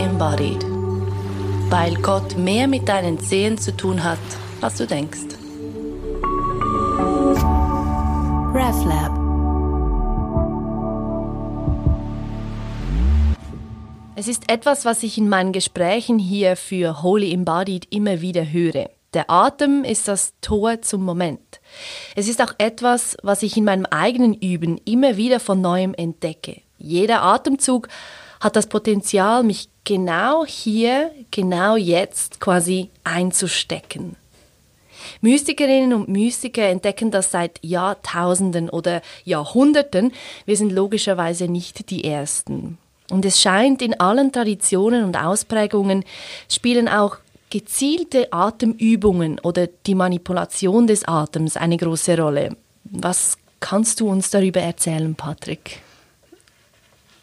[0.00, 0.64] embodied.
[1.68, 4.18] Weil Gott mehr mit deinen Zehen zu tun hat,
[4.60, 5.36] als du denkst.
[8.52, 9.20] RefLab
[14.16, 18.90] Es ist etwas, was ich in meinen Gesprächen hier für Holy Embodied immer wieder höre.
[19.14, 21.60] Der Atem ist das Tor zum Moment.
[22.16, 26.60] Es ist auch etwas, was ich in meinem eigenen Üben immer wieder von neuem entdecke.
[26.76, 27.88] Jeder Atemzug
[28.40, 34.16] hat das Potenzial, mich genau hier, genau jetzt quasi einzustecken.
[35.20, 40.12] Mystikerinnen und Mystiker entdecken das seit Jahrtausenden oder Jahrhunderten.
[40.46, 42.78] Wir sind logischerweise nicht die Ersten.
[43.10, 46.04] Und es scheint, in allen Traditionen und Ausprägungen
[46.48, 47.16] spielen auch
[47.50, 52.56] gezielte Atemübungen oder die Manipulation des Atems eine große Rolle.
[52.84, 55.80] Was kannst du uns darüber erzählen, Patrick?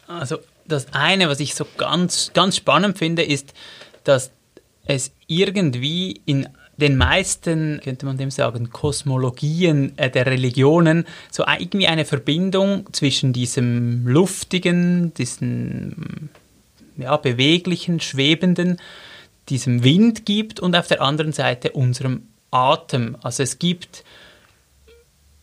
[0.06, 3.54] Also das eine, was ich so ganz, ganz spannend finde, ist,
[4.04, 4.30] dass
[4.86, 11.88] es irgendwie in den meisten, könnte man dem sagen, Kosmologien äh, der Religionen so irgendwie
[11.88, 16.28] eine Verbindung zwischen diesem luftigen, diesem
[16.96, 18.78] ja, beweglichen, schwebenden,
[19.48, 23.16] diesem Wind gibt und auf der anderen Seite unserem Atem.
[23.22, 24.04] Also es gibt,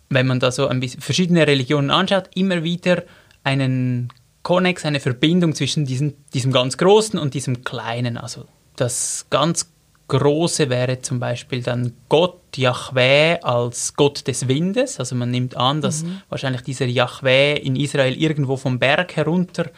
[0.10, 3.04] wenn man da so ein bisschen verschiedene Religionen anschaut, immer wieder
[3.44, 4.10] einen
[4.46, 8.16] Konnex, eine Verbindung zwischen diesem, diesem ganz Großen und diesem Kleinen.
[8.16, 9.72] Also das ganz
[10.08, 15.00] Große wäre zum Beispiel dann Gott, Yahweh, als Gott des Windes.
[15.00, 16.22] Also man nimmt an, dass mhm.
[16.30, 19.72] wahrscheinlich dieser Yahweh in Israel irgendwo vom Berg herunter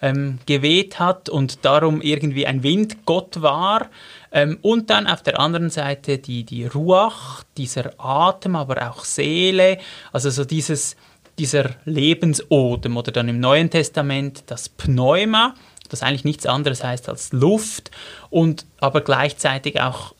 [0.00, 3.90] ähm, geweht hat und darum irgendwie ein Windgott war.
[4.30, 9.78] Ähm, und dann auf der anderen Seite die, die Ruach, dieser Atem, aber auch Seele,
[10.12, 10.94] also so dieses,
[11.38, 15.54] dieser Lebensodem oder dann im Neuen Testament das Pneuma
[15.92, 17.90] das eigentlich nichts anderes heißt als Luft
[18.30, 20.14] und aber gleichzeitig auch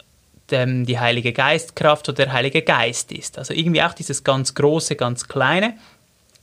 [0.51, 3.39] ähm, die Heilige Geistkraft oder der Heilige Geist ist.
[3.39, 5.75] Also irgendwie auch dieses ganz Große, ganz Kleine.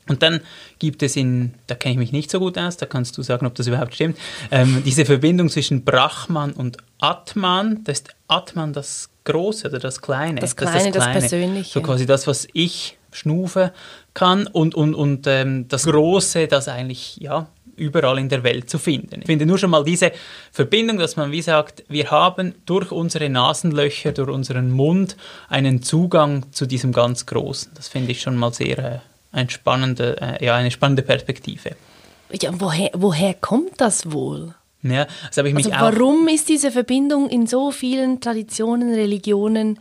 [0.08, 0.42] Und dann
[0.80, 3.46] gibt es in, da kenne ich mich nicht so gut aus, da kannst du sagen,
[3.46, 4.18] ob das überhaupt stimmt,
[4.50, 7.84] ähm, diese Verbindung zwischen Brahman und Atman.
[7.84, 10.42] Das ist Atman das Große oder das Kleine?
[10.42, 11.14] Das Kleine, das, das, Kleine.
[11.14, 11.74] das Persönliche.
[11.74, 13.72] So quasi das, was ich schnufe
[14.14, 17.48] kann und, und, und ähm, das Große, das eigentlich, ja,
[17.80, 19.22] überall in der Welt zu finden.
[19.22, 20.12] Ich finde nur schon mal diese
[20.52, 25.16] Verbindung, dass man wie sagt, wir haben durch unsere Nasenlöcher, durch unseren Mund
[25.48, 27.72] einen Zugang zu diesem ganz Großen.
[27.76, 29.00] Das finde ich schon mal sehr äh,
[29.32, 31.72] ein spannende, äh, ja, eine spannende Perspektive.
[32.32, 34.54] Ja, woher, woher kommt das wohl?
[34.82, 39.78] Ja, das habe ich mich also warum ist diese Verbindung in so vielen Traditionen, Religionen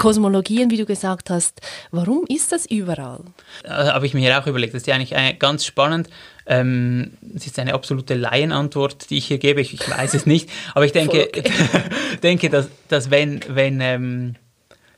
[0.00, 1.60] Kosmologien, wie du gesagt hast.
[1.90, 3.20] Warum ist das überall?
[3.64, 4.72] Also, habe ich mir auch überlegt.
[4.72, 6.08] Das ist ja eigentlich äh, ganz spannend.
[6.46, 9.60] Ähm, es ist eine absolute Laienantwort, die ich hier gebe.
[9.60, 10.48] Ich, ich weiß es nicht.
[10.74, 11.44] Aber ich denke, okay.
[12.22, 14.36] denke dass, dass wenn, wenn ähm,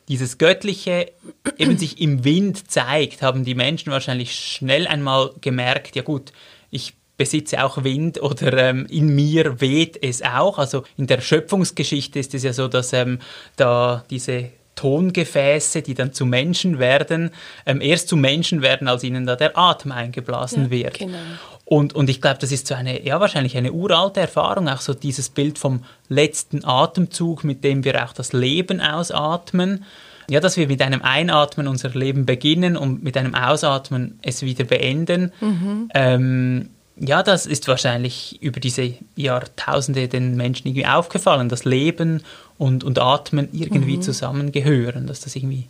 [0.07, 1.11] dieses Göttliche
[1.59, 6.33] eben sich im Wind zeigt, haben die Menschen wahrscheinlich schnell einmal gemerkt, ja gut,
[6.71, 10.59] ich besitze auch Wind oder ähm, in mir weht es auch.
[10.59, 13.19] Also in der Schöpfungsgeschichte ist es ja so, dass ähm,
[13.57, 17.31] da diese Tongefäße, die dann zu Menschen werden,
[17.67, 20.99] ähm, erst zu Menschen werden, als ihnen da der Atem eingeblasen ja, wird.
[20.99, 21.19] Genau.
[21.65, 24.95] Und, und ich glaube, das ist so eine, ja, wahrscheinlich eine uralte Erfahrung, auch so
[24.95, 29.85] dieses Bild vom letzten Atemzug, mit dem wir auch das Leben ausatmen.
[30.29, 34.65] Ja, dass wir mit einem Einatmen unser Leben beginnen und mit einem Ausatmen es wieder
[34.65, 35.33] beenden.
[35.41, 35.89] Mhm.
[35.95, 42.23] Ähm, ja, das ist wahrscheinlich über diese Jahrtausende den Menschen irgendwie aufgefallen, dass Leben
[42.63, 44.03] und, und Atmen irgendwie mhm.
[44.03, 45.67] zusammengehören, dass das irgendwie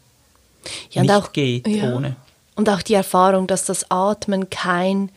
[0.90, 1.94] ja, nicht auch, geht ja.
[1.94, 2.16] ohne.
[2.54, 5.08] Und auch die Erfahrung, dass das Atmen kein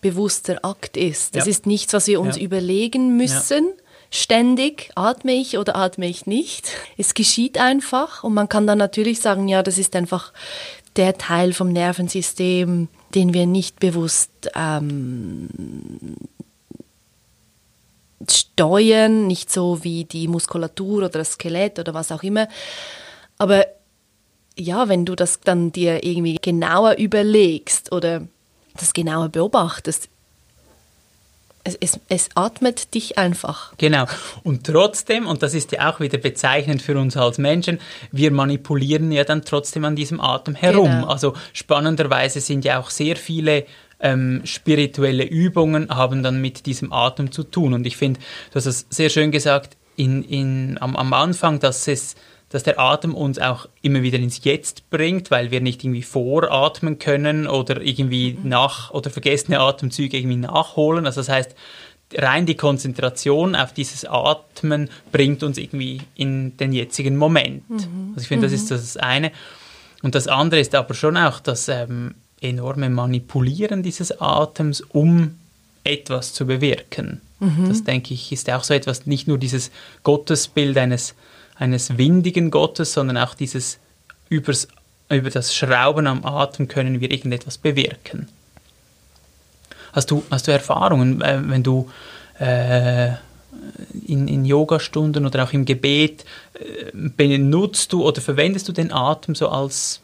[0.00, 1.36] bewusster Akt ist.
[1.36, 1.50] Das ja.
[1.50, 3.68] ist nichts, was wir uns überlegen müssen.
[4.10, 6.68] Ständig atme ich oder atme ich nicht.
[6.98, 10.32] Es geschieht einfach und man kann dann natürlich sagen, ja, das ist einfach
[10.96, 15.48] der Teil vom Nervensystem, den wir nicht bewusst ähm,
[18.30, 22.48] steuern, nicht so wie die Muskulatur oder das Skelett oder was auch immer.
[23.38, 23.66] Aber
[24.56, 28.26] ja, wenn du das dann dir irgendwie genauer überlegst oder
[28.76, 30.08] das genauer beobachtest,
[31.66, 33.72] es, es, es, atmet dich einfach.
[33.78, 34.04] Genau.
[34.42, 37.80] Und trotzdem, und das ist ja auch wieder bezeichnend für uns als Menschen,
[38.12, 40.90] wir manipulieren ja dann trotzdem an diesem Atem herum.
[40.90, 41.06] Genau.
[41.06, 43.64] Also spannenderweise sind ja auch sehr viele
[44.00, 47.74] ähm, spirituelle Übungen haben dann mit diesem Atem zu tun.
[47.74, 48.20] Und ich finde,
[48.50, 52.16] du hast es sehr schön gesagt in, in, am, am Anfang, dass es
[52.50, 57.00] dass der Atem uns auch immer wieder ins Jetzt bringt, weil wir nicht irgendwie voratmen
[57.00, 61.04] können oder irgendwie nach oder vergessene Atemzüge irgendwie nachholen.
[61.04, 61.56] Also das heißt,
[62.16, 67.68] rein die Konzentration auf dieses Atmen bringt uns irgendwie in den jetzigen Moment.
[67.68, 68.12] Mhm.
[68.14, 69.32] Also ich finde, das ist das eine.
[70.02, 72.14] Und das andere ist aber schon auch das ähm,
[72.44, 75.36] enorme Manipulieren dieses Atems, um
[75.82, 77.20] etwas zu bewirken.
[77.40, 77.68] Mhm.
[77.68, 79.70] Das denke ich ist auch so etwas, nicht nur dieses
[80.02, 81.14] Gottesbild eines,
[81.56, 83.78] eines windigen Gottes, sondern auch dieses
[84.28, 84.68] übers,
[85.10, 88.28] über das Schrauben am Atem können wir irgendetwas bewirken.
[89.92, 91.90] Hast du, hast du Erfahrungen, äh, wenn du
[92.38, 93.12] äh,
[94.06, 96.24] in, in Yogastunden oder auch im Gebet
[96.54, 100.00] äh, benutzt du oder verwendest du den Atem so als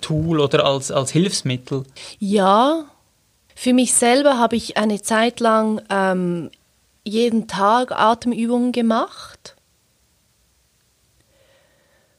[0.00, 1.84] Tool oder als, als Hilfsmittel?
[2.18, 2.84] Ja,
[3.54, 6.50] für mich selber habe ich eine Zeit lang ähm,
[7.04, 9.56] jeden Tag Atemübungen gemacht.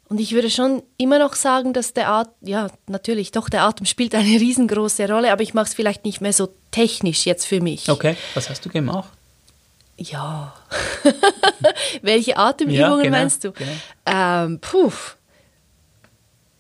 [0.09, 3.85] Und ich würde schon immer noch sagen, dass der Atem, ja, natürlich, doch, der Atem
[3.85, 7.61] spielt eine riesengroße Rolle, aber ich mache es vielleicht nicht mehr so technisch jetzt für
[7.61, 7.89] mich.
[7.89, 9.09] Okay, was hast du gemacht?
[9.97, 10.53] Ja.
[12.01, 13.51] Welche Atemübungen ja, genau, meinst du?
[13.51, 13.71] Genau.
[14.05, 14.91] Ähm, puh.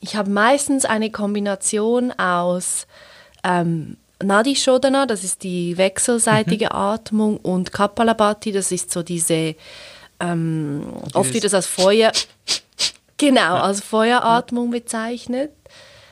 [0.01, 2.87] Ich habe meistens eine Kombination aus
[3.43, 6.75] ähm, Nadi Shodhana, das ist die wechselseitige mhm.
[6.75, 9.55] Atmung, und Kapalabhati, das ist so diese,
[10.19, 10.83] ähm,
[11.13, 12.11] oft wird das als Feuer,
[13.17, 13.61] genau, ja.
[13.61, 15.51] als Feueratmung bezeichnet.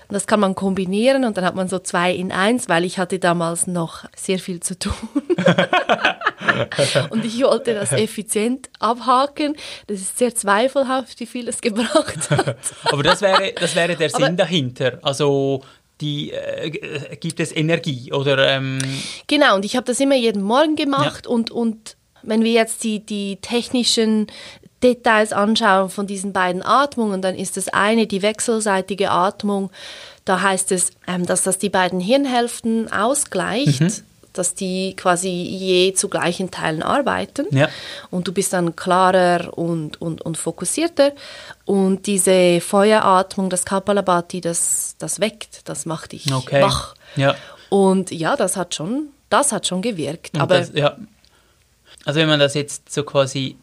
[0.08, 2.98] Und das kann man kombinieren und dann hat man so zwei in eins, weil ich
[2.98, 4.94] hatte damals noch sehr viel zu tun.
[7.10, 9.56] und ich wollte das effizient abhaken.
[9.88, 12.58] Das ist sehr zweifelhaft, wie viel es gebracht hat.
[12.86, 15.00] Aber das wäre, das wäre der Sinn Aber, dahinter.
[15.02, 15.64] Also
[16.02, 16.70] die äh,
[17.18, 18.80] gibt es Energie oder ähm
[19.28, 21.32] genau und ich habe das immer jeden Morgen gemacht ja.
[21.32, 24.28] und und wenn wir jetzt die die technischen
[24.82, 29.72] Details anschauen von diesen beiden Atmungen, dann ist das eine die wechselseitige Atmung.
[30.24, 33.82] Da heißt es, ähm, dass das die beiden Hirnhälften ausgleicht.
[33.82, 34.09] Mhm
[34.40, 37.68] dass die quasi je zu gleichen Teilen arbeiten ja.
[38.10, 41.12] und du bist dann klarer und, und, und fokussierter
[41.66, 46.62] und diese Feueratmung, das Kapalabhati, das, das weckt, das macht dich okay.
[46.62, 46.96] wach.
[47.18, 47.36] Ja.
[47.68, 50.36] Und ja, das hat schon, das hat schon gewirkt.
[50.36, 50.98] Und aber das, ja.
[52.06, 53.58] Also wenn man das jetzt so quasi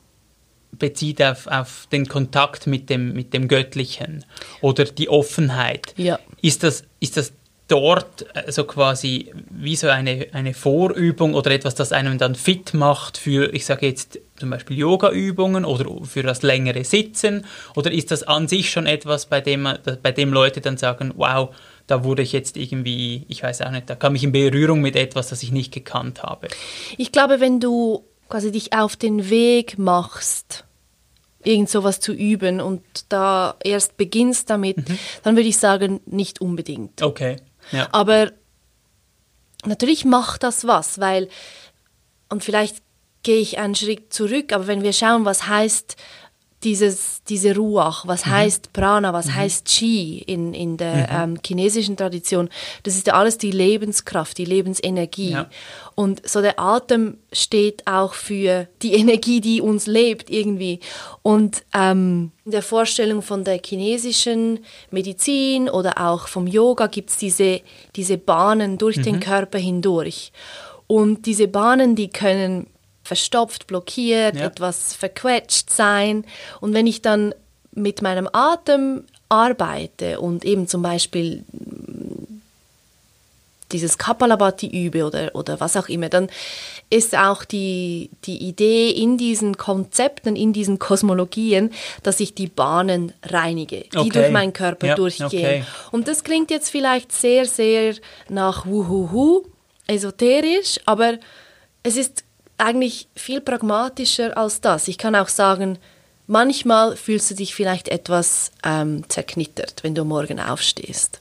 [0.73, 4.26] bezieht auf, auf den Kontakt mit dem, mit dem Göttlichen
[4.61, 6.19] oder die Offenheit, ja.
[6.43, 7.32] ist, das, ist das
[7.68, 12.74] dort äh, so quasi wie so eine, eine Vorübung oder etwas, das einem dann fit
[12.74, 17.44] macht für, ich sage jetzt zum Beispiel Yoga-Übungen oder für das längere Sitzen?
[17.74, 19.68] Oder ist das an sich schon etwas, bei dem,
[20.02, 21.54] bei dem Leute dann sagen, wow,
[21.86, 24.96] da wurde ich jetzt irgendwie, ich weiß auch nicht, da kam ich in Berührung mit
[24.96, 26.48] etwas, das ich nicht gekannt habe?
[26.98, 30.64] Ich glaube, wenn du quasi dich auf den Weg machst,
[31.44, 34.98] irgend sowas zu üben und da erst beginnst damit, mhm.
[35.22, 37.02] dann würde ich sagen, nicht unbedingt.
[37.02, 37.36] Okay.
[37.72, 37.88] Ja.
[37.92, 38.32] Aber
[39.64, 41.28] natürlich macht das was, weil,
[42.28, 42.78] und vielleicht
[43.22, 45.96] gehe ich einen Schritt zurück, aber wenn wir schauen, was heißt
[46.64, 48.30] dieses, diese Ruach, was mhm.
[48.30, 49.34] heißt Prana, was mhm.
[49.34, 51.34] heißt Qi in, in der mhm.
[51.34, 52.48] ähm, chinesischen Tradition,
[52.82, 55.32] das ist ja alles die Lebenskraft, die Lebensenergie.
[55.32, 55.50] Ja.
[55.94, 60.80] Und so der Atem steht auch für die Energie, die uns lebt irgendwie.
[61.22, 64.60] Und ähm, in der Vorstellung von der chinesischen
[64.90, 67.60] Medizin oder auch vom Yoga gibt es diese,
[67.96, 69.20] diese Bahnen durch den mhm.
[69.20, 70.32] Körper hindurch.
[70.86, 72.68] Und diese Bahnen, die können
[73.06, 74.46] verstopft, blockiert, ja.
[74.46, 76.25] etwas verquetscht sein.
[76.60, 77.34] Und wenn ich dann
[77.72, 82.40] mit meinem Atem arbeite und eben zum Beispiel mm,
[83.72, 86.28] dieses Kapalabhati übe oder, oder was auch immer, dann
[86.88, 91.72] ist auch die, die Idee in diesen Konzepten, in diesen Kosmologien,
[92.04, 94.10] dass ich die Bahnen reinige, die okay.
[94.10, 95.26] durch meinen Körper ja, durchgehen.
[95.26, 95.64] Okay.
[95.90, 97.94] Und das klingt jetzt vielleicht sehr, sehr
[98.28, 99.42] nach Wuhuhu,
[99.88, 101.18] esoterisch, aber
[101.82, 102.25] es ist
[102.58, 104.88] eigentlich viel pragmatischer als das.
[104.88, 105.78] Ich kann auch sagen,
[106.26, 111.20] manchmal fühlst du dich vielleicht etwas ähm, zerknittert, wenn du morgen aufstehst.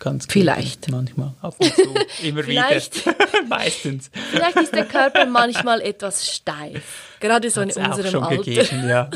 [0.00, 0.90] Ganz vielleicht.
[0.90, 2.68] Manchmal, ab und zu, immer wieder.
[3.48, 4.10] Meistens.
[4.30, 8.42] Vielleicht ist der Körper manchmal etwas steif, gerade so Hat's in unserem Alter.
[8.42, 9.04] Gegeben, ja.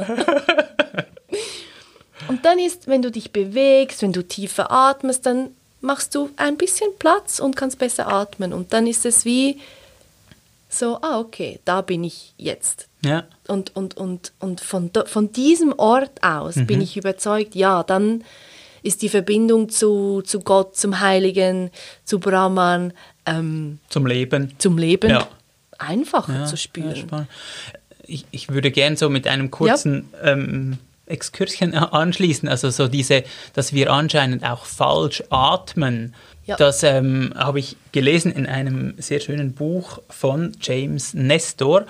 [2.28, 5.50] und dann ist, wenn du dich bewegst, wenn du tiefer atmest, dann
[5.80, 8.52] machst du ein bisschen Platz und kannst besser atmen.
[8.52, 9.60] Und dann ist es wie,
[10.68, 12.88] so, ah, okay, da bin ich jetzt.
[13.04, 13.24] Ja.
[13.46, 16.66] Und, und, und, und von, von diesem Ort aus mhm.
[16.66, 18.24] bin ich überzeugt, ja, dann
[18.82, 21.70] ist die Verbindung zu, zu Gott, zum Heiligen,
[22.04, 22.92] zu Brahman,
[23.26, 25.28] ähm, zum Leben, zum Leben ja.
[25.78, 27.26] einfacher ja, zu spüren.
[28.06, 30.32] ich, ich würde gerne so mit einem kurzen ja.
[30.32, 32.48] ähm, Exkurschen anschließen.
[32.48, 36.14] Also so diese, dass wir anscheinend auch falsch atmen.
[36.48, 36.56] Ja.
[36.56, 41.84] Das ähm, habe ich gelesen in einem sehr schönen Buch von James Nestor.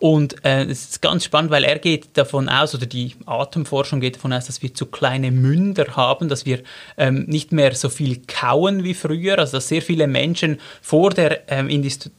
[0.00, 4.16] Und äh, es ist ganz spannend, weil er geht davon aus, oder die Atemforschung geht
[4.16, 6.60] davon aus, dass wir zu kleine Münder haben, dass wir
[6.98, 9.38] ähm, nicht mehr so viel kauen wie früher.
[9.38, 12.10] Also dass sehr viele Menschen vor der ähm, Industrie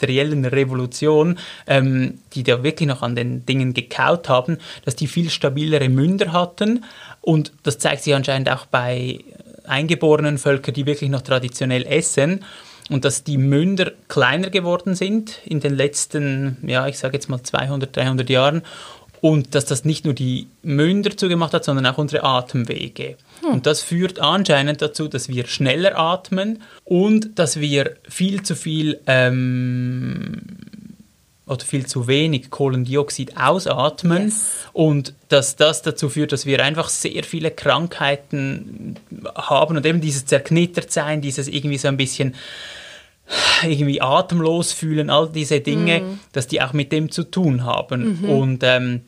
[0.00, 5.28] industriellen Revolution, ähm, die da wirklich noch an den Dingen gekaut haben, dass die viel
[5.28, 6.84] stabilere Münder hatten.
[7.20, 9.18] Und das zeigt sich anscheinend auch bei
[9.70, 12.44] eingeborenen Völkern, die wirklich noch traditionell essen.
[12.88, 17.40] Und dass die Münder kleiner geworden sind in den letzten, ja, ich sage jetzt mal
[17.40, 18.62] 200, 300 Jahren
[19.20, 23.16] und dass das nicht nur die Münder zugemacht hat, sondern auch unsere Atemwege.
[23.42, 23.52] Hm.
[23.52, 29.00] Und das führt anscheinend dazu, dass wir schneller atmen und dass wir viel zu viel
[29.06, 30.42] ähm,
[31.50, 34.68] oder viel zu wenig Kohlendioxid ausatmen yes.
[34.72, 38.96] und dass das dazu führt, dass wir einfach sehr viele Krankheiten
[39.34, 42.34] haben und eben dieses Zerknittertsein, dieses irgendwie so ein bisschen
[43.62, 46.20] irgendwie atemlos fühlen, all diese Dinge, mm.
[46.32, 48.20] dass die auch mit dem zu tun haben.
[48.20, 48.28] Mhm.
[48.28, 49.02] Und ähm,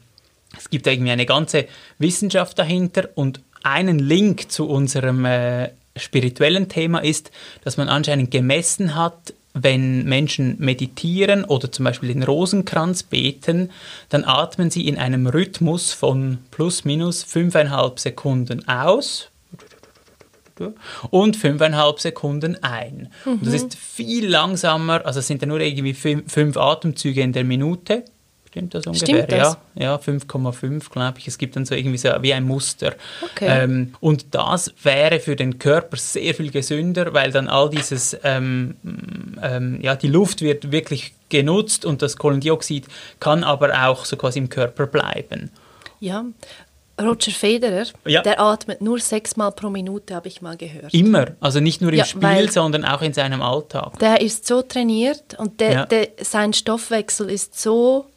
[0.57, 1.67] es gibt irgendwie eine ganze
[1.99, 7.31] Wissenschaft dahinter und einen Link zu unserem äh, spirituellen Thema ist,
[7.65, 13.71] dass man anscheinend gemessen hat, wenn Menschen meditieren oder zum Beispiel den Rosenkranz beten,
[14.09, 19.29] dann atmen sie in einem Rhythmus von plus minus fünfeinhalb Sekunden aus
[21.11, 23.09] und fünfeinhalb Sekunden ein.
[23.25, 23.33] Mhm.
[23.33, 27.33] Und das ist viel langsamer, also es sind ja nur irgendwie fünf, fünf Atemzüge in
[27.33, 28.05] der Minute.
[28.53, 29.07] Stimmt das ungefähr?
[29.07, 29.57] Stimmt das?
[29.75, 31.27] Ja, ja 5,5 glaube ich.
[31.27, 32.93] Es gibt dann so irgendwie so wie ein Muster.
[33.23, 33.47] Okay.
[33.49, 38.77] Ähm, und das wäre für den Körper sehr viel gesünder, weil dann all dieses, ähm,
[39.43, 42.85] ähm, ja, die Luft wird wirklich genutzt und das Kohlendioxid
[43.21, 45.51] kann aber auch so quasi im Körper bleiben.
[46.01, 46.27] Ja,
[47.01, 48.21] Roger Federer, ja.
[48.21, 50.93] der atmet nur sechsmal pro Minute, habe ich mal gehört.
[50.93, 53.99] Immer, also nicht nur im ja, Spiel, sondern auch in seinem Alltag.
[53.99, 55.87] Der ist so trainiert und der, ja.
[55.87, 58.12] der, sein Stoffwechsel ist so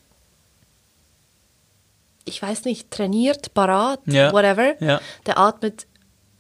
[2.26, 4.34] ich weiß nicht, trainiert, parat, ja.
[4.34, 5.00] whatever, ja.
[5.26, 5.88] der atmet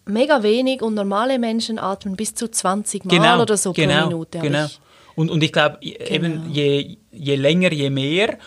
[0.05, 4.07] mega wenig und normale Menschen atmen bis zu 20 Mal genau, oder so genau, pro
[4.09, 4.39] Minute.
[4.39, 4.65] Genau.
[4.65, 4.79] Ich.
[5.15, 6.09] Und, und ich glaube, genau.
[6.09, 8.37] eben je, je länger, je mehr.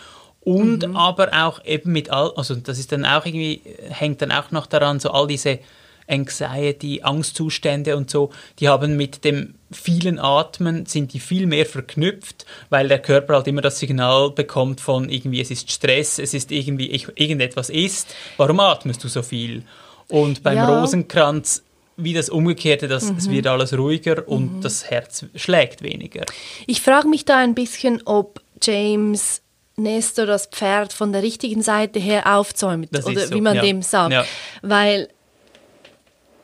[0.41, 0.95] Und mhm.
[0.95, 4.67] aber auch eben mit all, also das ist dann auch irgendwie, hängt dann auch noch
[4.67, 5.59] daran, so all diese
[6.07, 12.45] Anxiety, Angstzustände und so, die haben mit dem vielen Atmen, sind die viel mehr verknüpft,
[12.69, 16.51] weil der Körper halt immer das Signal bekommt von irgendwie, es ist Stress, es ist
[16.51, 19.63] irgendwie, ich, irgendetwas ist, warum atmest du so viel?
[20.07, 20.79] Und beim ja.
[20.79, 21.63] Rosenkranz
[22.03, 23.17] wie das Umgekehrte, dass mhm.
[23.17, 24.61] es wird alles ruhiger und mhm.
[24.61, 26.25] das Herz schlägt weniger.
[26.65, 29.41] Ich frage mich da ein bisschen, ob James
[29.75, 33.61] Nestor das Pferd von der richtigen Seite her aufzäumt das oder so, wie man ja.
[33.61, 34.25] dem sagt, ja.
[34.61, 35.09] weil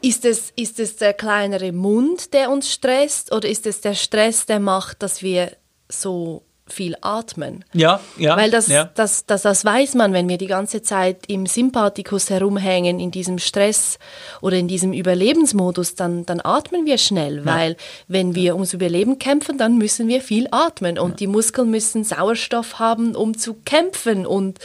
[0.05, 4.45] ist es, ist es der kleinere Mund, der uns stresst, oder ist es der Stress,
[4.45, 5.51] der macht, dass wir
[5.89, 7.65] so viel atmen?
[7.73, 8.37] Ja, ja.
[8.37, 8.91] Weil das, ja.
[8.93, 13.39] Das, das, das weiß man, wenn wir die ganze Zeit im Sympathikus herumhängen, in diesem
[13.39, 13.97] Stress
[14.41, 17.45] oder in diesem Überlebensmodus, dann, dann atmen wir schnell, ja.
[17.45, 17.75] weil
[18.07, 22.77] wenn wir ums Überleben kämpfen, dann müssen wir viel atmen und die Muskeln müssen Sauerstoff
[22.77, 24.59] haben, um zu kämpfen und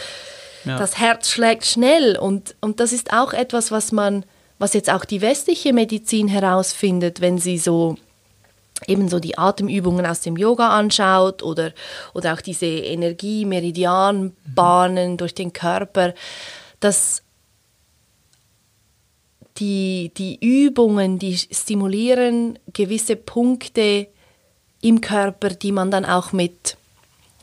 [0.67, 4.27] das Herz schlägt schnell und, und das ist auch etwas, was man
[4.61, 7.97] was jetzt auch die westliche Medizin herausfindet, wenn sie so
[8.87, 11.73] ebenso die Atemübungen aus dem Yoga anschaut oder,
[12.15, 16.13] oder auch diese Energie-Meridianbahnen durch den Körper,
[16.79, 17.23] dass
[19.57, 24.07] die, die Übungen, die stimulieren gewisse Punkte
[24.83, 26.77] im Körper, die man dann auch mit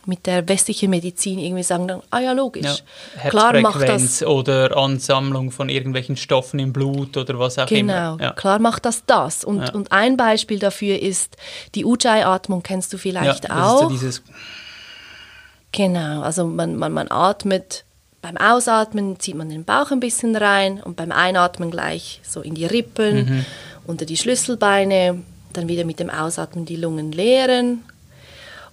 [0.07, 2.83] mit der westlichen Medizin irgendwie sagen, dann, ah ja, logisch.
[3.23, 4.23] Ja, Klar macht das.
[4.23, 8.17] Oder Ansammlung von irgendwelchen Stoffen im Blut oder was auch genau, immer.
[8.17, 9.43] Genau, klar macht das das.
[9.43, 9.73] Und, ja.
[9.73, 11.35] und ein Beispiel dafür ist
[11.75, 13.91] die Ujjayi-Atmung, kennst du vielleicht ja, auch.
[13.91, 14.21] Ist so
[15.71, 17.83] genau, also man, man, man atmet
[18.21, 22.55] beim Ausatmen zieht man den Bauch ein bisschen rein und beim Einatmen gleich so in
[22.55, 23.45] die Rippen, mhm.
[23.85, 25.21] unter die Schlüsselbeine,
[25.53, 27.83] dann wieder mit dem Ausatmen die Lungen leeren.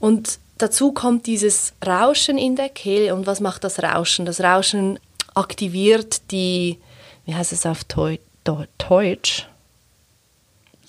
[0.00, 3.14] Und Dazu kommt dieses Rauschen in der Kehle.
[3.14, 4.24] Und was macht das Rauschen?
[4.24, 4.98] Das Rauschen
[5.34, 6.78] aktiviert die,
[7.24, 9.48] wie heißt es auf Deutsch?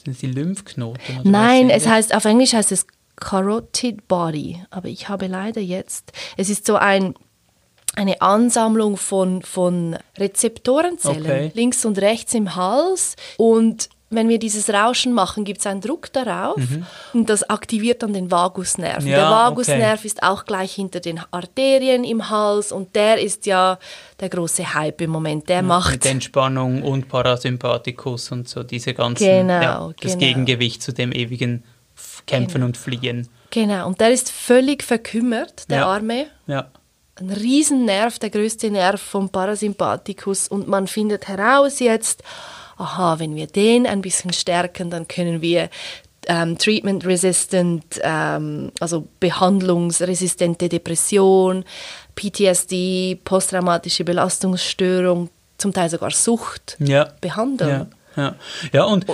[0.04, 1.22] Sind es die Lymphknoten?
[1.24, 4.62] Nein, es heißt, auf Englisch heißt es Carotid Body.
[4.70, 7.16] Aber ich habe leider jetzt, es ist so ein,
[7.96, 11.52] eine Ansammlung von, von Rezeptorenzellen, okay.
[11.56, 13.16] links und rechts im Hals.
[13.38, 16.62] Und wenn wir dieses Rauschen machen, gibt es einen Druck darauf
[17.14, 19.04] und das aktiviert dann den Vagusnerv.
[19.04, 20.08] Ja, der Vagusnerv okay.
[20.08, 23.78] ist auch gleich hinter den Arterien im Hals und der ist ja
[24.20, 25.50] der große Hype im Moment.
[25.50, 30.26] Der macht Mit Entspannung und Parasympathikus und so diese ganzen, Genau, ja, das genau.
[30.26, 31.64] Gegengewicht zu dem ewigen
[32.28, 33.28] Kämpfen und Fliehen.
[33.52, 35.86] genau und der ist völlig verkümmert, der Ja.
[35.88, 36.26] Arme.
[36.48, 36.70] Ja.
[37.18, 42.24] ein Riesennerv, der größte Nerv vom Parasympathikus und man findet heraus jetzt,
[42.78, 45.70] aha, wenn wir den ein bisschen stärken, dann können wir
[46.28, 51.64] ähm, treatment-resistant, ähm, also behandlungsresistente Depression,
[52.16, 57.10] PTSD, posttraumatische Belastungsstörung, zum Teil sogar Sucht Ja.
[57.22, 57.92] behandeln.
[58.16, 58.36] Ja, ja.
[58.74, 59.06] ja und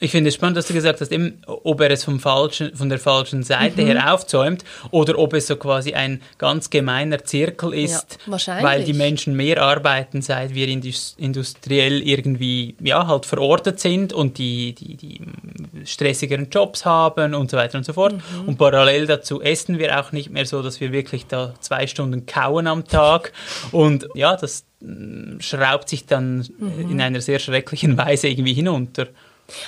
[0.00, 2.88] ich finde es spannend, dass du gesagt hast, eben, ob er es vom falschen, von
[2.88, 3.86] der falschen Seite Mhm.
[3.86, 8.64] her aufzäumt oder ob es so quasi ein ganz gemeiner Zirkel ist, wahrscheinlich.
[8.64, 14.38] weil die Menschen mehr arbeiten, seit wir indus industriell irgendwie ja, halt verortet sind und
[14.38, 18.14] die, die, die mm, stressigeren Jobs haben und so weiter und so fort.
[18.14, 18.48] Mhm.
[18.48, 22.26] Und parallel dazu essen wir auch nicht mehr so, dass wir wirklich da zwei Stunden
[22.26, 23.32] kauen am Tag.
[23.72, 26.90] Und ja, das mm, schraubt sich dann Mhm.
[26.90, 29.06] in einer sehr schrecklichen Weise irgendwie hinunter.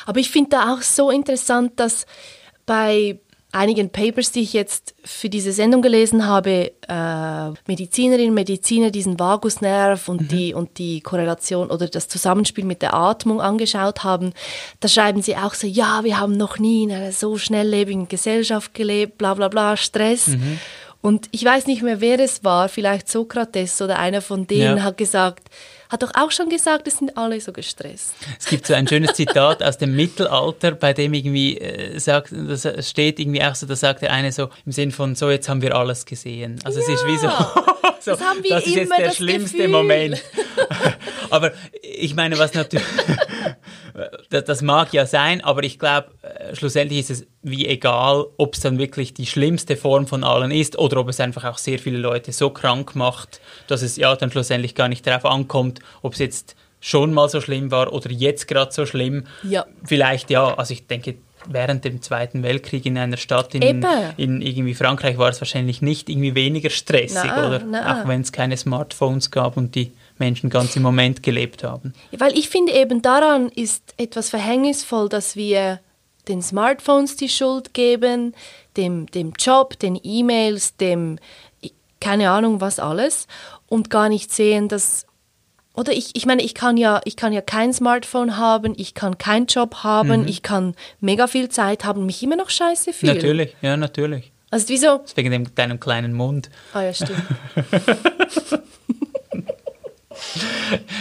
[0.07, 2.07] Aber ich finde da auch so interessant, dass
[2.67, 3.19] bei
[3.53, 9.19] einigen Papers, die ich jetzt für diese Sendung gelesen habe, äh, Medizinerinnen und Mediziner diesen
[9.19, 14.33] Vagusnerv und, die, und die Korrelation oder das Zusammenspiel mit der Atmung angeschaut haben,
[14.79, 18.73] da schreiben sie auch so, ja, wir haben noch nie in einer so schnelllebigen Gesellschaft
[18.73, 20.31] gelebt, bla bla bla, Stress.
[21.03, 24.83] Und ich weiß nicht mehr, wer es war, vielleicht Sokrates oder einer von denen Ja.
[24.85, 25.49] hat gesagt,
[25.91, 28.13] hat doch auch schon gesagt, es sind alle so gestresst.
[28.39, 32.67] Es gibt so ein schönes Zitat aus dem Mittelalter, bei dem irgendwie äh, sagt, das
[32.89, 35.63] steht irgendwie auch so, da sagt der eine so im Sinn von, so jetzt haben
[35.63, 36.61] wir alles gesehen.
[36.65, 37.29] Also es ist wie so,
[38.01, 39.73] so Das haben wir das ist jetzt der schlimmste Gefühl.
[39.73, 40.23] Moment.
[41.31, 42.87] aber ich meine, was natürlich,
[44.31, 48.55] das, das mag ja sein, aber ich glaube, äh, schlussendlich ist es wie egal, ob
[48.55, 51.79] es dann wirklich die schlimmste Form von allen ist oder ob es einfach auch sehr
[51.79, 56.15] viele Leute so krank macht, dass es ja dann schlussendlich gar nicht darauf ankommt, ob
[56.15, 59.25] es jetzt schon mal so schlimm war oder jetzt gerade so schlimm.
[59.43, 59.67] Ja.
[59.85, 63.85] Vielleicht ja, also ich denke, während dem Zweiten Weltkrieg in einer Stadt in,
[64.17, 67.59] in irgendwie Frankreich war es wahrscheinlich nicht irgendwie weniger stressig, Nein, oder?
[67.65, 67.85] nein.
[67.85, 71.93] Auch wenn es keine Smartphones gab und die Menschen ganz im Moment gelebt haben.
[72.13, 75.81] Weil ich finde eben daran ist etwas verhängnisvoll, dass wir
[76.29, 78.35] den Smartphones die Schuld geben,
[78.77, 81.19] dem, dem Job, den E-Mails, dem
[82.01, 83.27] keine Ahnung was alles
[83.69, 85.07] und gar nicht sehen, dass
[85.75, 89.19] oder ich, ich meine, ich kann ja, ich kann ja kein Smartphone haben, ich kann
[89.19, 93.15] keinen Job haben, ich kann mega viel Zeit haben, mich immer noch scheiße fühlen.
[93.15, 94.33] Natürlich, ja, natürlich.
[94.51, 95.01] Also wieso?
[95.15, 96.51] Wegen dem, deinem kleinen Mund.
[96.75, 97.23] Ah ja, stimmt.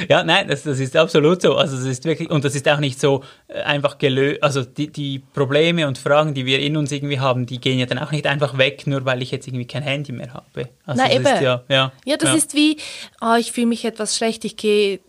[0.08, 1.56] Ja, nein, das, das ist absolut so.
[1.56, 4.42] Also es ist wirklich, und das ist auch nicht so äh, einfach gelöst.
[4.44, 7.86] Also die, die Probleme und Fragen, die wir in uns irgendwie haben, die gehen ja
[7.86, 10.70] dann auch nicht einfach weg, nur weil ich jetzt irgendwie kein Handy mehr habe.
[10.86, 11.26] Also Na eben.
[11.26, 12.36] Ja, ja, Ja, das ja.
[12.36, 12.78] ist wie,
[13.20, 15.00] ah, ich fühle mich etwas schlecht, ich gehe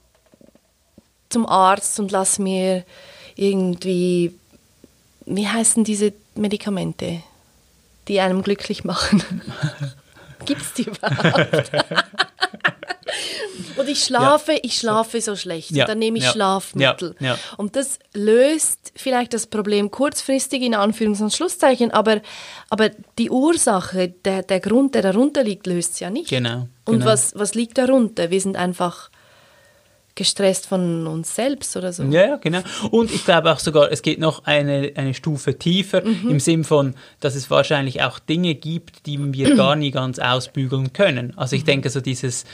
[1.29, 2.85] zum Arzt und lass mir
[3.37, 4.35] irgendwie,
[5.27, 7.23] wie heißen diese Medikamente,
[8.09, 9.23] die einem glücklich machen?
[10.45, 11.71] Gibt es die überhaupt?
[13.77, 15.71] und ich schlafe, ich schlafe so schlecht.
[15.73, 17.15] Ja, Und dann nehme ich ja, Schlafmittel.
[17.21, 17.39] ja, ja.
[17.57, 22.21] Und das löst vielleicht das Problem kurzfristig in Anführungs- und Schlusszeichen, aber,
[22.69, 26.29] aber die Ursache, der, der Grund, der darunter liegt, löst es ja nicht.
[26.31, 27.07] Genau, Und genau.
[27.07, 28.31] was, was liegt darunter?
[28.31, 29.11] Wir sind einfach
[30.17, 32.03] gestresst von uns selbst oder so.
[32.03, 32.61] Ja, ja, genau.
[32.91, 36.31] Und ich glaube auch sogar, es geht noch eine, eine Stufe tiefer Mhm.
[36.31, 40.93] im Sinn von, dass es wahrscheinlich auch Dinge gibt, die wir gar nie ganz ausbügeln
[40.93, 41.33] können.
[41.39, 42.45] Also ich denke, so dieses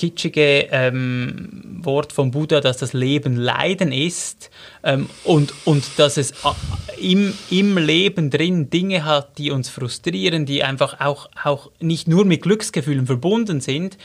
[0.00, 4.50] kitschige ähm, Wort vom Buddha, dass das Leben Leiden ist
[4.82, 6.56] ähm, und, und dass es a-
[6.98, 12.24] im, im Leben drin Dinge hat, die uns frustrieren, die einfach auch, auch nicht nur
[12.24, 13.98] mit Glücksgefühlen verbunden sind.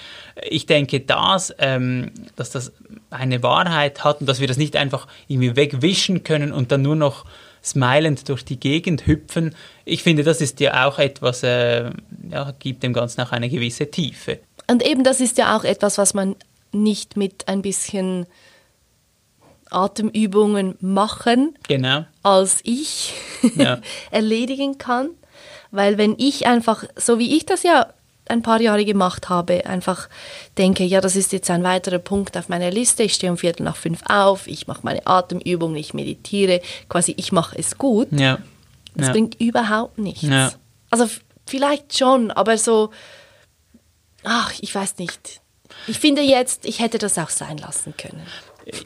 [0.49, 2.73] Ich denke, dass, ähm, dass das
[3.09, 6.97] eine Wahrheit hat und dass wir das nicht einfach irgendwie wegwischen können und dann nur
[6.97, 7.25] noch
[7.63, 9.55] smilend durch die Gegend hüpfen.
[9.85, 11.89] Ich finde, das ist ja auch etwas, äh,
[12.29, 14.39] ja, gibt dem Ganzen auch eine gewisse Tiefe.
[14.67, 16.35] Und eben das ist ja auch etwas, was man
[16.71, 18.25] nicht mit ein bisschen
[19.71, 22.05] Atemübungen machen Genau.
[22.23, 23.13] als ich
[23.55, 23.79] Ja.
[24.11, 25.09] erledigen kann.
[25.71, 27.87] Weil wenn ich einfach, so wie ich das ja
[28.27, 30.09] ein paar Jahre gemacht habe, einfach
[30.57, 33.63] denke, ja, das ist jetzt ein weiterer Punkt auf meiner Liste, ich stehe um Viertel
[33.63, 38.39] nach fünf auf, ich mache meine Atemübungen, ich meditiere, quasi ich mache es gut, Ja.
[38.95, 39.11] das ja.
[39.11, 40.25] bringt überhaupt nichts.
[40.89, 41.07] Also
[41.45, 42.89] vielleicht schon, aber so,
[44.25, 45.41] ach, ich weiß nicht.
[45.87, 48.21] Ich finde jetzt, ich hätte das auch sein lassen können.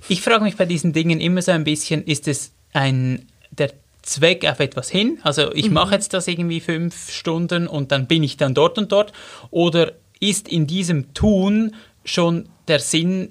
[0.07, 3.71] Ich frage mich bei diesen Dingen immer so ein bisschen, ist es ein, der
[4.01, 5.19] Zweck auf etwas hin.
[5.23, 5.73] Also ich Mhm.
[5.73, 9.13] mache jetzt das irgendwie fünf Stunden und dann bin ich dann dort und dort.
[9.51, 11.75] Oder ist in diesem Tun
[12.05, 13.29] schon der Sinn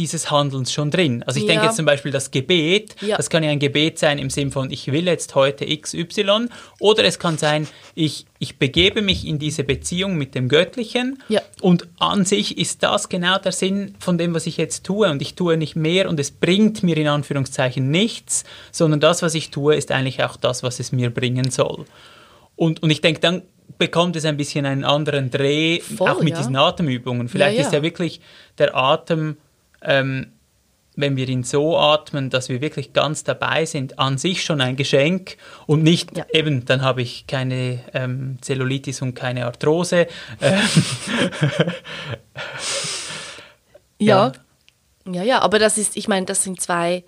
[0.00, 1.22] dieses Handelns schon drin?
[1.26, 1.66] Also ich denke Ja.
[1.68, 3.16] jetzt zum Beispiel das Gebet, Ja.
[3.18, 6.48] das kann ja ein Gebet sein im Sinn von, ich will jetzt heute XY.
[6.78, 11.22] Oder es kann sein, ich, ich begebe mich in diese Beziehung mit dem Göttlichen.
[11.28, 11.42] Ja.
[11.60, 15.10] Und an sich ist das genau der Sinn von dem, was ich jetzt tue.
[15.10, 19.34] Und ich tue nicht mehr und es bringt mir in Anführungszeichen nichts, sondern das, was
[19.34, 21.84] ich tue, ist eigentlich auch das, was es mir bringen soll.
[22.56, 23.42] Und, und ich denke, dann
[23.78, 26.38] bekommt es ein bisschen einen anderen Dreh, Voll, auch mit ja.
[26.38, 27.28] diesen Atemübungen.
[27.28, 27.66] Vielleicht Ja, ja.
[27.68, 28.20] ist ja wirklich
[28.58, 29.36] der Atem,
[29.82, 30.32] ähm,
[30.96, 34.76] wenn wir ihn so atmen, dass wir wirklich ganz dabei sind, an sich schon ein
[34.76, 36.26] Geschenk und nicht Ja.
[36.32, 40.06] eben, dann habe ich keine ähm, Zellulitis und keine Arthrose.
[40.42, 40.58] Ähm,
[43.98, 44.32] Ja.
[45.06, 47.04] Ja, ja, aber das ist, ich meine, das sind zwei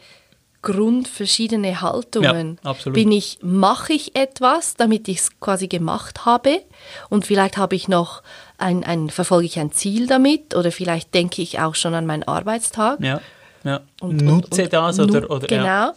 [0.62, 2.59] grundverschiedene Haltungen.
[2.64, 2.94] Ja, absolut.
[2.94, 6.62] Bin ich, mache ich etwas, damit ich es quasi gemacht habe
[7.11, 8.22] und vielleicht habe ich noch
[8.59, 12.22] ein, ein, verfolge ich ein Ziel damit oder vielleicht denke ich auch schon an meinen
[12.22, 13.01] Arbeitstag.
[13.01, 13.20] ja,
[13.64, 13.81] ja.
[14.01, 15.64] Und, und- Nutze und das nu- oder, oder Genau.
[15.64, 15.94] ja.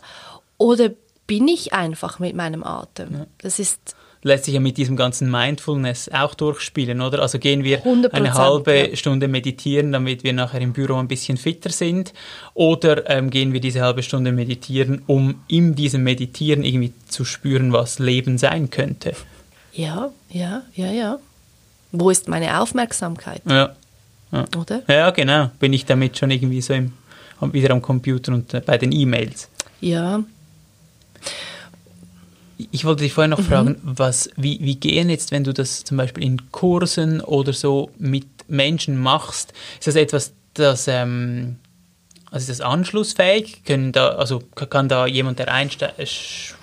[0.58, 0.90] Oder
[1.28, 3.26] bin ich einfach mit meinem Atem?
[3.40, 7.22] Das ist lässt sich ja mit diesem ganzen Mindfulness auch durchspielen, oder?
[7.22, 8.96] Also gehen wir 100%, eine halbe ja.
[8.96, 12.12] Stunde meditieren, damit wir nachher im Büro ein bisschen fitter sind,
[12.56, 17.72] oder ähm, gehen wir diese halbe Stunde meditieren, um in diesem Meditieren irgendwie zu spüren,
[17.72, 19.14] was Leben sein könnte.
[19.74, 21.20] ja, ja, ja, ja.
[21.92, 23.76] Wo ist meine Aufmerksamkeit, Ja,
[24.58, 24.82] oder?
[24.88, 25.52] ja genau.
[25.60, 26.94] Bin ich damit schon irgendwie so im,
[27.54, 29.50] wieder am Computer und äh, bei den E-Mails.
[29.82, 30.24] Ja.
[32.72, 33.42] Ich wollte dich vorher Mhm.
[33.42, 37.52] noch fragen, was, wie, wie gehen jetzt, wenn du das zum Beispiel in Kursen oder
[37.54, 41.58] so mit Menschen machst, ist das etwas, das, ähm,
[42.32, 43.64] also ist das anschlussfähig?
[43.66, 46.56] Können da, also ka- kann da jemand, der einsteigt,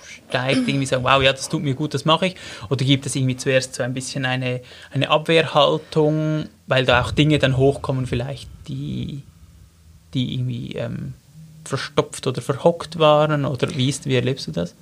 [0.67, 2.35] irgendwie sagen, wow, ja, das tut mir gut, das mache ich?
[2.69, 7.37] Oder gibt es irgendwie zuerst so ein bisschen eine, eine Abwehrhaltung, weil da auch Dinge
[7.39, 9.21] dann hochkommen vielleicht, die,
[10.13, 11.13] die irgendwie ähm,
[11.65, 13.45] verstopft oder verhockt waren?
[13.45, 14.73] Oder wie, ist, wie erlebst du das?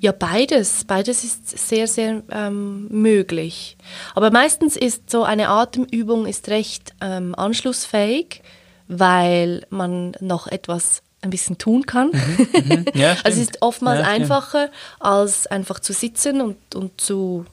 [0.00, 0.84] Ja, beides.
[0.86, 3.76] Beides ist sehr, sehr ähm, möglich.
[4.14, 8.40] Aber meistens ist so eine Atemübung ist recht ähm, anschlussfähig,
[8.88, 12.10] weil man noch etwas ein bisschen tun kann.
[12.94, 17.44] Ja, also es ist oftmals Ja, einfacher, als einfach zu sitzen und, und zu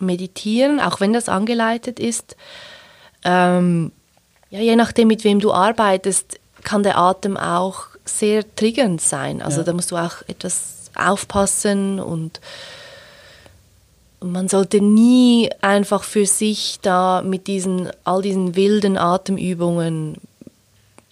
[0.00, 2.34] meditieren, auch wenn das angeleitet ist.
[3.24, 3.92] Ähm,
[4.50, 9.42] ja, je nachdem, mit wem du arbeitest, kann der Atem auch sehr triggernd sein.
[9.42, 9.64] Also Ja.
[9.64, 12.40] da musst du auch etwas aufpassen und
[14.20, 20.16] man sollte nie einfach für sich da mit diesen all diesen wilden Atemübungen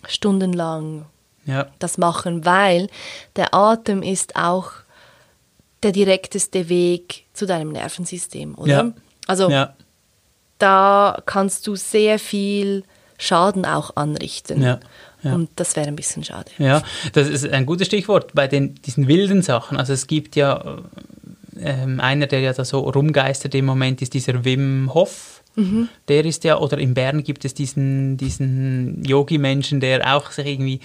[0.09, 1.05] stundenlang
[1.45, 2.89] Ja, das machen, weil
[3.37, 4.73] der Atem ist auch
[5.83, 8.73] der direkteste Weg zu deinem Nervensystem, oder?
[8.73, 8.93] Ja.
[9.29, 9.75] Also ja,
[10.59, 12.85] da kannst du sehr viel
[13.19, 14.79] Schaden auch anrichten.
[15.27, 15.35] Ja.
[15.35, 16.51] Und das wäre ein bisschen schade.
[16.59, 19.77] ja, das ist ein gutes Stichwort bei den, diesen wilden Sachen.
[19.77, 20.79] Also es gibt ja,
[21.61, 25.43] ähm, einer, der ja da so rumgeistert im Moment, ist dieser Wim Hof.
[26.09, 30.81] Der ist ja, oder in Bern gibt es diesen, diesen Yogi-Menschen, der auch sich irgendwie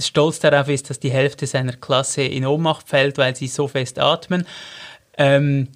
[0.00, 3.98] stolz darauf ist, dass die Hälfte seiner Klasse in Ohnmacht fällt, weil sie so fest
[3.98, 4.46] atmen.
[5.18, 5.68] Ähm,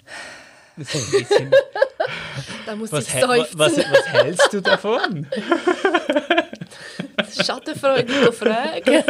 [0.79, 1.51] ist ein bisschen,
[2.65, 3.93] Da muss was, ich hä- was, was, seufzen.
[3.93, 5.27] was hältst du davon?
[7.33, 9.05] Schattenfreudige Frage.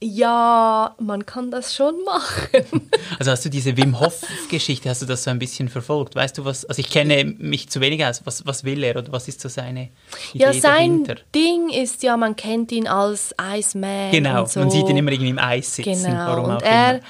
[0.00, 2.90] ja, man kann das schon machen.
[3.18, 6.14] Also hast du diese Wim Hof-Geschichte, hast du das so ein bisschen verfolgt?
[6.14, 9.10] Weißt du was, also ich kenne mich zu wenig aus, was, was will er oder
[9.10, 9.88] was ist so seine
[10.34, 11.14] Idee Ja, sein dahinter?
[11.34, 14.10] Ding ist ja, man kennt ihn als Iceman.
[14.10, 14.60] Genau, und so.
[14.60, 16.26] man sieht ihn immer irgendwie im Eis sitzen, Genau.
[16.26, 17.00] warum und auch er, immer.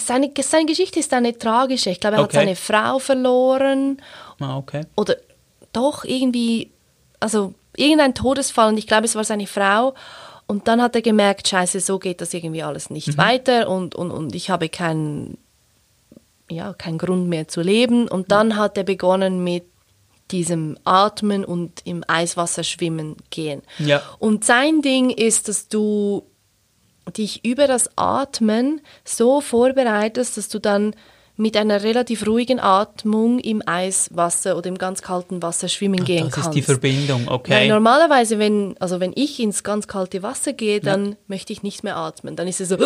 [0.00, 1.90] seine, seine Geschichte ist eine tragische.
[1.90, 2.38] Ich glaube, er Okay.
[2.38, 4.00] hat seine Frau verloren
[4.40, 4.86] Ah, okay.
[4.96, 5.16] oder
[5.74, 6.70] doch irgendwie,
[7.22, 9.94] also irgendein Todesfall und ich glaube, es war seine Frau.
[10.46, 13.16] Und dann hat er gemerkt, scheiße, so geht das irgendwie alles nicht Mhm.
[13.16, 15.38] weiter und, und, und ich habe keinen
[16.50, 18.08] ja, keinen Grund mehr zu leben.
[18.08, 19.64] Und dann hat er begonnen mit
[20.30, 23.62] diesem Atmen und im Eiswasser schwimmen gehen.
[23.78, 24.02] Ja.
[24.18, 26.24] Und sein Ding ist, dass du
[27.16, 30.94] dich über das Atmen so vorbereitest, dass du dann
[31.36, 36.34] mit einer relativ ruhigen Atmung im Eiswasser oder im ganz kalten Wasser schwimmen gehen Das
[36.34, 36.48] kannst.
[36.50, 37.68] ist die Verbindung, Weil okay.
[37.68, 41.96] normalerweise, wenn, also wenn ich ins ganz kalte Wasser gehe, dann möchte ich nicht mehr
[41.96, 42.36] atmen.
[42.36, 42.76] Dann ist es so,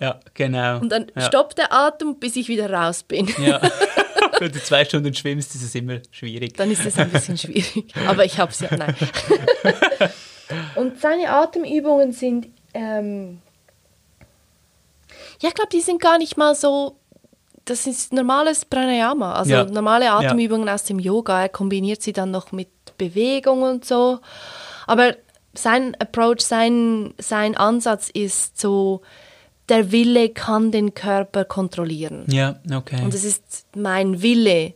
[0.00, 0.80] Ja, genau.
[0.80, 1.22] und dann ja.
[1.22, 3.28] stoppt der Atem, bis ich wieder raus bin.
[3.38, 3.60] Ja.
[4.38, 6.56] Wenn du zwei Stunden schwimmst, ist es immer schwierig.
[6.56, 7.84] Dann ist es ein bisschen schwierig.
[8.08, 8.94] Aber ich habe es ja, nein.
[10.74, 13.40] Und seine Atemübungen sind Ähm,
[15.40, 16.96] ja, ich glaube, die sind gar nicht mal so.
[17.70, 19.64] Das ist normales Pranayama, also Ja.
[19.64, 21.42] normale Atemübungen aus dem Yoga.
[21.42, 24.18] Er kombiniert sie dann noch mit Bewegung und so.
[24.88, 25.14] Aber
[25.54, 29.02] sein Approach, sein, sein Ansatz ist so,
[29.68, 32.24] der Wille kann den Körper kontrollieren.
[32.28, 33.00] Ja, okay.
[33.04, 34.74] Und es ist mein Wille,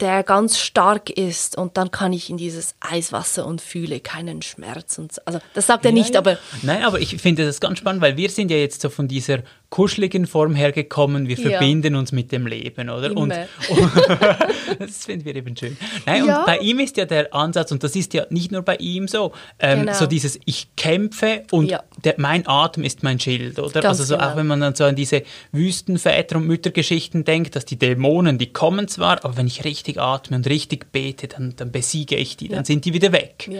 [0.00, 4.98] der ganz stark ist und dann kann ich in dieses Eiswasser und fühle keinen Schmerz.
[4.98, 5.22] Und so.
[5.24, 6.20] Also das sagt er Ja, nicht, ja.
[6.20, 9.08] aber Nein, aber ich finde das ganz spannend, weil wir sind ja jetzt so von
[9.08, 9.38] dieser
[9.70, 11.50] kuscheligen Form hergekommen, wir Ja.
[11.50, 13.14] verbinden uns mit dem Leben, oder?
[13.14, 13.46] Und, Immer.
[14.78, 15.76] das finden wir eben schön.
[16.06, 16.38] Nein, Ja.
[16.40, 19.08] und bei ihm ist ja der Ansatz, und das ist ja nicht nur bei ihm
[19.08, 19.92] so, ähm, Genau.
[19.92, 21.82] so dieses Ich kämpfe und Ja.
[22.02, 23.80] der, mein Atem ist mein Schild, oder?
[23.82, 24.30] Ganz also so, genau.
[24.30, 28.52] auch wenn man dann so an diese Wüstenväter- und Müttergeschichten denkt, dass die Dämonen, die
[28.52, 32.48] kommen zwar, aber wenn ich richtig atme und richtig bete, dann, dann besiege ich die,
[32.48, 33.50] dann sind die wieder weg.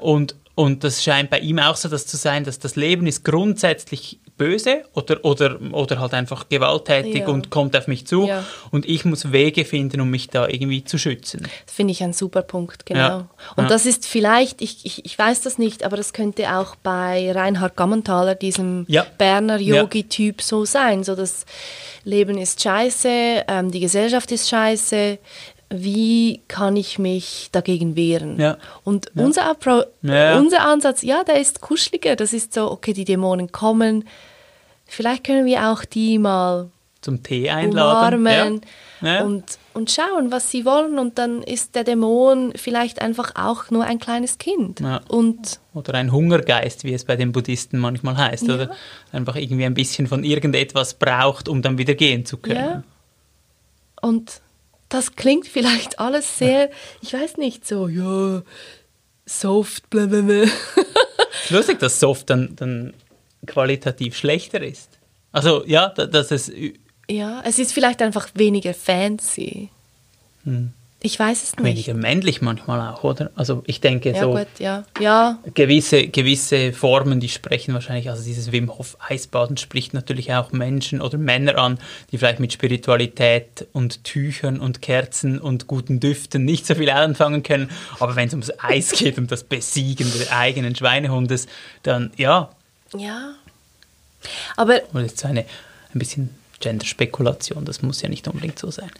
[0.00, 3.24] Und, und das scheint bei ihm auch so das zu sein, dass das Leben ist
[3.24, 7.28] grundsätzlich böse oder, oder, oder halt einfach gewalttätig Ja.
[7.28, 8.44] und kommt auf mich zu Ja.
[8.72, 11.46] und ich muss Wege finden, um mich da irgendwie zu schützen.
[11.66, 12.98] Das finde ich ein super Punkt, genau.
[13.00, 13.28] Ja.
[13.56, 17.30] Und das ist vielleicht, ich, ich, ich weiß das nicht, aber das könnte auch bei
[17.30, 18.86] Reinhard Gammenthaler, diesem.
[19.18, 19.58] Berner.
[19.60, 21.04] Yogi-Typ, so sein.
[21.04, 21.46] So das
[22.04, 25.18] Leben ist scheiße, ähm, die Gesellschaft ist scheiße.
[25.82, 28.38] Wie kann ich mich dagegen wehren?
[28.38, 28.58] Ja.
[28.84, 30.38] Und Unser, Appro Ja.
[30.38, 32.16] unser Ansatz, ja, der ist kuscheliger.
[32.16, 34.04] Das ist so, okay, die Dämonen kommen.
[34.86, 38.20] Vielleicht können wir auch die mal Zum Tee einladen.
[38.20, 38.60] umarmen
[39.00, 39.14] Ja.
[39.16, 39.22] Ja.
[39.24, 40.98] Und, und schauen, was sie wollen.
[40.98, 44.80] Und dann ist der Dämon vielleicht einfach auch nur ein kleines Kind.
[44.80, 45.00] Ja.
[45.08, 48.46] Und Oder ein Hungergeist, wie es bei den Buddhisten manchmal heißt.
[48.46, 48.54] Ja.
[48.54, 48.70] Oder
[49.12, 52.56] einfach irgendwie ein bisschen von irgendetwas braucht, um dann wieder gehen zu können.
[52.56, 52.82] ja.
[54.00, 54.40] Und
[54.88, 56.70] das klingt vielleicht alles sehr,
[57.00, 58.42] ich weiß nicht, so, ja,
[59.26, 60.42] soft, blablabla.
[60.44, 60.50] Es
[61.44, 62.94] ist lustig, dass Soft dann, dann
[63.46, 64.98] qualitativ schlechter ist.
[65.32, 66.50] Also ja, da- dass es
[67.08, 69.68] Ja, es ist vielleicht einfach weniger fancy.
[70.44, 70.72] Hm.
[71.06, 71.66] Ich weiß es nicht.
[71.66, 73.30] weniger männlich manchmal auch, oder?
[73.34, 74.84] Also ich denke Ja, so gut, ja.
[74.98, 80.52] Ja, gewisse, gewisse Formen, die sprechen wahrscheinlich, also dieses Wim Hof Eisbaden spricht natürlich auch
[80.52, 81.78] Menschen oder Männer an,
[82.10, 87.42] die vielleicht mit Spiritualität und Tüchern und Kerzen und guten Düften nicht so viel anfangen
[87.42, 91.48] können, aber wenn es ums Eis geht, um das Besiegen des eigenen Schweinehundes,
[91.82, 92.50] dann ja,
[92.96, 93.34] ja.
[94.56, 95.44] Aber das ist so eine
[95.92, 98.90] ein bisschen Gender-Spekulation, das muss ja nicht unbedingt so sein.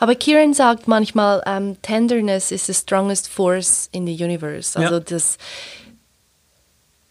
[0.00, 4.78] Aber Kieran sagt manchmal, ähm, Tenderness is the strongest force in the universe.
[4.78, 5.00] Also Ja.
[5.00, 5.38] das,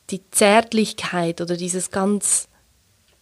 [0.09, 2.47] die Zärtlichkeit oder dieses ganz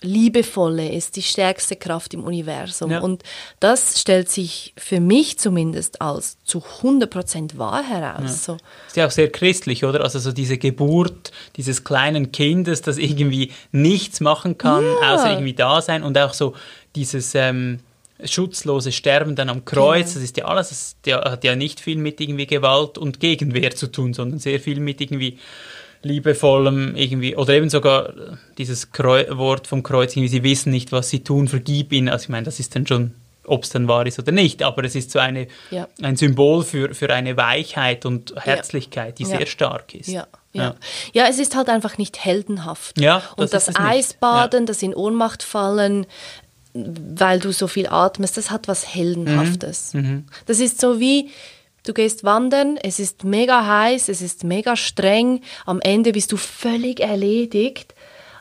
[0.03, 2.89] Liebevolle ist die stärkste Kraft im Universum.
[2.89, 3.01] Ja.
[3.01, 3.21] Und
[3.59, 8.45] das stellt sich für mich zumindest als zu 100% wahr heraus.
[8.45, 8.57] So.
[8.87, 10.01] Ist ja auch sehr christlich, oder?
[10.01, 15.13] Also so diese Geburt dieses kleinen Kindes, das irgendwie nichts machen kann, Ja.
[15.13, 16.55] außer irgendwie da sein und auch so
[16.95, 17.79] dieses ähm,
[18.25, 20.13] schutzlose Sterben dann am Kreuz, Genau.
[20.15, 23.87] das ist ja alles, das hat ja nicht viel mit irgendwie Gewalt und Gegenwehr zu
[23.87, 25.37] tun, sondern sehr viel mit irgendwie
[26.03, 28.13] liebevollem irgendwie, oder eben sogar
[28.57, 32.09] dieses Kreu Wort vom Kreuz, irgendwie, sie wissen nicht, was sie tun, vergib ihnen.
[32.09, 33.13] Also ich meine, das ist dann schon,
[33.45, 35.87] ob es dann wahr ist oder nicht, aber es ist so eine, Ja.
[36.01, 39.29] ein Symbol für, für eine Weichheit und Herzlichkeit, die Ja.
[39.37, 40.07] sehr stark ist.
[40.07, 40.75] Ja, ja.
[41.13, 42.99] ja, es ist halt einfach nicht heldenhaft.
[42.99, 43.75] Ja, das Und das.
[43.75, 46.07] Eisbaden, das in Ohnmacht fallen,
[46.73, 49.93] weil du so viel atmest, das hat was Heldenhaftes.
[49.93, 50.25] Mhm.
[50.45, 51.29] Das ist so wie,
[51.85, 56.37] du gehst wandern, es ist mega heiß, es ist mega streng, am Ende bist du
[56.37, 57.93] völlig erledigt,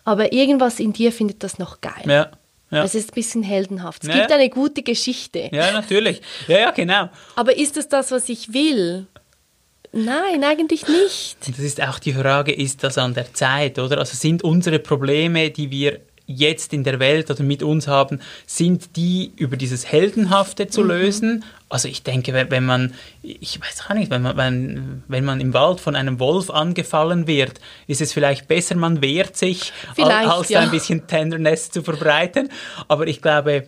[0.04, 2.04] aber irgendwas in dir findet das noch geil.
[2.06, 2.30] Ja,
[2.70, 2.84] ja.
[2.84, 4.02] Es ist ein bisschen heldenhaft.
[4.04, 4.36] Es Ja, gibt ja.
[4.36, 5.48] eine gute Geschichte.
[5.52, 6.22] ja, natürlich.
[6.46, 7.08] Ja, ja, genau.
[7.34, 9.06] Aber ist es das, was ich will?
[9.92, 11.36] Nein, eigentlich nicht.
[11.48, 13.98] Das ist auch die Frage, ist das an der Zeit, oder?
[13.98, 18.96] Also sind unsere Probleme, die wir jetzt in der Welt oder mit uns haben, sind
[18.96, 20.70] die über dieses Heldenhafte Mhm.
[20.70, 21.44] zu lösen?
[21.68, 25.40] Also ich denke, wenn, wenn man, ich weiß auch nicht, wenn man, wenn, wenn man
[25.40, 30.28] im Wald von einem Wolf angefallen wird, ist es vielleicht besser, man wehrt sich, Vielleicht,
[30.28, 30.60] als ja.
[30.60, 32.48] ein bisschen Tenderness zu verbreiten.
[32.88, 33.66] Aber ich glaube,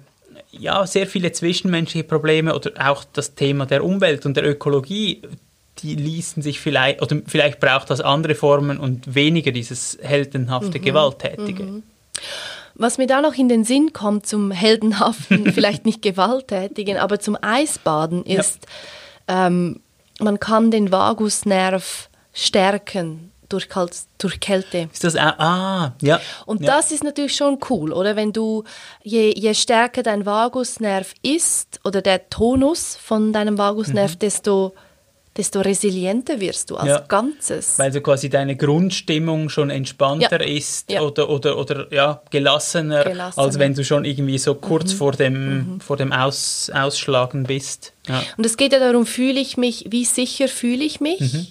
[0.50, 5.22] ja, sehr viele zwischenmenschliche Probleme oder auch das Thema der Umwelt und der Ökologie,
[5.78, 10.82] die ließen sich vielleicht, oder vielleicht braucht das andere Formen und weniger dieses heldenhafte, Mhm.
[10.84, 11.82] gewalttätige.
[12.82, 17.38] Was mir da noch in den Sinn kommt zum heldenhaften, vielleicht nicht gewalttätigen, aber zum
[17.40, 18.40] Eisbaden Ja.
[18.40, 18.66] ist,
[19.28, 19.80] ähm,
[20.18, 23.68] man kann den Vagusnerv stärken durch,
[24.18, 24.88] durch Kälte.
[24.92, 26.20] Ist das auch, ah, ja.
[26.46, 26.74] Und ja.
[26.74, 28.16] das ist natürlich schon cool, oder?
[28.16, 28.64] Wenn du,
[29.02, 33.58] je, je stärker dein Vagusnerv ist oder der Tonus von deinem Mhm.
[33.58, 34.74] Vagusnerv, desto,
[35.36, 36.98] desto resilienter wirst du als Ja.
[37.08, 37.78] Ganzes.
[37.78, 40.56] Weil so quasi deine Grundstimmung schon entspannter Ja.
[40.56, 41.00] ist Ja.
[41.02, 43.42] oder, oder, oder ja, gelassener, Gelassener.
[43.42, 43.48] Mhm.
[43.48, 47.92] als wenn du schon irgendwie so kurz vor dem, vor dem Aus, Ausschlagen bist.
[48.08, 48.22] Ja.
[48.36, 51.20] Und es geht ja darum, fühle ich mich, wie sicher fühle ich mich?
[51.20, 51.46] Mhm.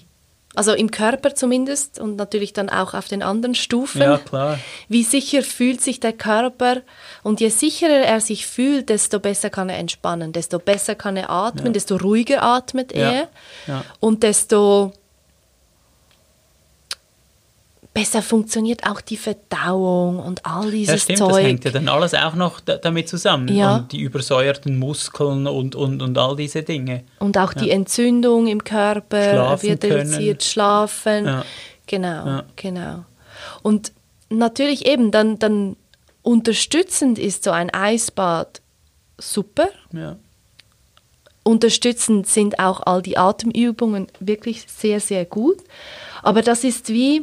[0.54, 4.02] Also im Körper zumindest und natürlich dann auch auf den anderen Stufen.
[4.02, 4.58] ja, klar.
[4.88, 6.82] Wie sicher fühlt sich der Körper?
[7.22, 11.30] Und je sicherer er sich fühlt, desto besser kann er entspannen, desto besser kann er
[11.30, 13.10] atmen, desto ruhiger atmet Ja.
[13.12, 13.28] er
[13.66, 13.84] Ja.
[14.00, 14.92] und desto
[17.94, 21.44] besser funktioniert auch die Verdauung und all Ja, dieses stimmt, das Zeug.
[21.44, 23.48] hängt ja dann alles auch noch da, damit zusammen.
[23.54, 23.76] Ja.
[23.76, 27.04] Und die übersäuerten Muskeln und, und, und all diese Dinge.
[27.18, 29.94] Und auch die Entzündung im Körper Schlafen wird können.
[30.10, 31.26] reduziert, schlafen.
[31.26, 31.44] Ja.
[31.86, 32.44] Genau, Ja.
[32.56, 33.04] genau.
[33.62, 33.92] Und
[34.30, 35.76] natürlich eben, dann, dann
[36.22, 38.62] unterstützend ist so ein Eisbad
[39.18, 39.68] super.
[39.92, 40.16] Ja.
[41.44, 45.58] Unterstützend sind auch all die Atemübungen wirklich sehr, sehr gut.
[46.22, 47.22] Aber das ist wie,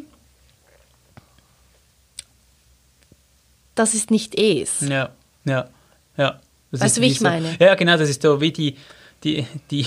[3.76, 4.82] das ist nicht es.
[4.82, 5.10] Ja,
[5.46, 5.68] ja,
[6.18, 6.40] ja.
[6.72, 7.56] Das Weißt du, wie ich so, meine?
[7.60, 8.76] Ja, genau, das ist so wie die,
[9.24, 9.86] die, die,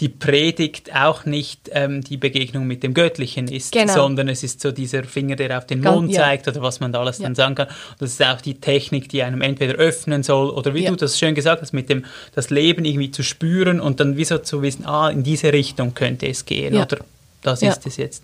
[0.00, 3.94] die Predigt auch nicht ähm, die Begegnung mit dem Göttlichen ist, Genau.
[3.94, 6.20] sondern es ist so dieser Finger, der auf den Mond ja.
[6.20, 7.34] zeigt oder was man da alles dann Ja.
[7.34, 7.68] sagen kann.
[7.68, 10.90] Und das ist auch die Technik, die einem entweder öffnen soll oder wie Ja.
[10.90, 14.24] du das schön gesagt hast, mit dem das Leben irgendwie zu spüren und dann wie
[14.24, 16.98] so zu wissen, ah, in diese Richtung könnte es gehen oder
[17.42, 18.22] das ist es jetzt.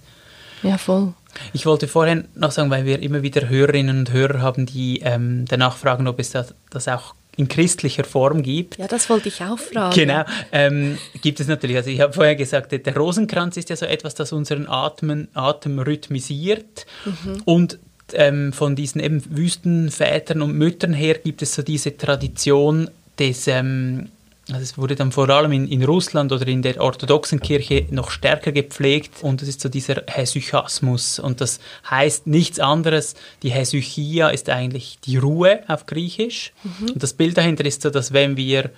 [0.63, 1.15] Ja, voll.
[1.53, 5.45] Ich wollte vorhin noch sagen, weil wir immer wieder Hörerinnen und Hörer haben, die ähm,
[5.49, 8.79] danach fragen, ob es das, das auch in christlicher Form gibt.
[8.79, 9.95] Ja, das wollte ich auch fragen.
[9.95, 11.77] Genau, ähm, gibt es natürlich.
[11.77, 15.79] Also ich habe vorher gesagt, der Rosenkranz ist ja so etwas, das unseren Atmen, Atem
[15.81, 17.43] rhythmisiert Mhm.
[17.45, 17.79] und
[18.13, 24.11] ähm, von diesen eben Wüstenvätern und Müttern her gibt es so diese Tradition des, ähm,
[24.51, 28.11] also es wurde dann vor allem in, in Russland oder in der orthodoxen Kirche noch
[28.11, 34.29] stärker gepflegt und das ist so dieser Hesychasmus und das heißt nichts anderes, die Hesychia
[34.29, 36.53] ist eigentlich die Ruhe auf Griechisch.
[36.81, 38.71] Und das Bild dahinter ist so, dass wenn wir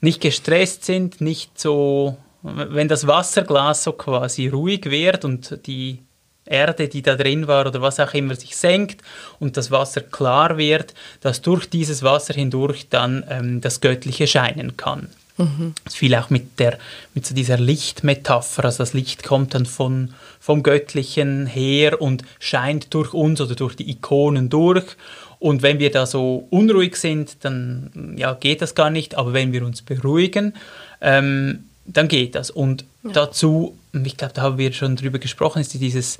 [0.00, 6.02] nicht gestresst sind, nicht so, wenn das Wasserglas so quasi ruhig wird und die
[6.46, 9.02] Erde, die da drin war oder was auch immer, sich senkt
[9.38, 14.76] und das Wasser klar wird, dass durch dieses Wasser hindurch dann ähm, das Göttliche scheinen
[14.76, 15.08] kann.
[15.84, 16.78] Das fiel auch mit, der,
[17.12, 22.94] mit so dieser Lichtmetapher, also das Licht kommt dann von, vom Göttlichen her und scheint
[22.94, 24.84] durch uns oder durch die Ikonen durch.
[25.40, 29.52] Und wenn wir da so unruhig sind, dann ja, geht das gar nicht, aber wenn
[29.52, 30.54] wir uns beruhigen,
[31.00, 32.50] ähm, dann geht das.
[32.50, 36.18] Und dazu, ich glaube, da haben wir schon drüber gesprochen, ist dieses,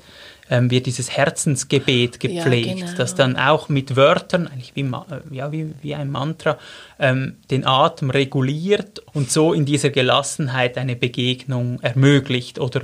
[0.49, 2.97] ähm, wird dieses Herzensgebet Ja, gepflegt, genau.
[2.97, 6.57] das dann auch mit Wörtern, eigentlich wie, äh, ja, wie, wie ein Mantra,
[6.99, 12.59] ähm, den Atem reguliert und so in dieser Gelassenheit eine Begegnung ermöglicht.
[12.59, 12.81] Oder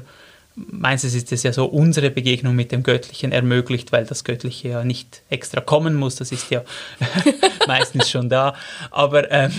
[0.56, 4.84] meistens ist es ja so, unsere Begegnung mit dem Göttlichen ermöglicht, weil das Göttliche ja
[4.84, 6.64] nicht extra kommen muss, das ist ja
[7.68, 8.56] meistens schon da,
[8.90, 9.52] aber ähm,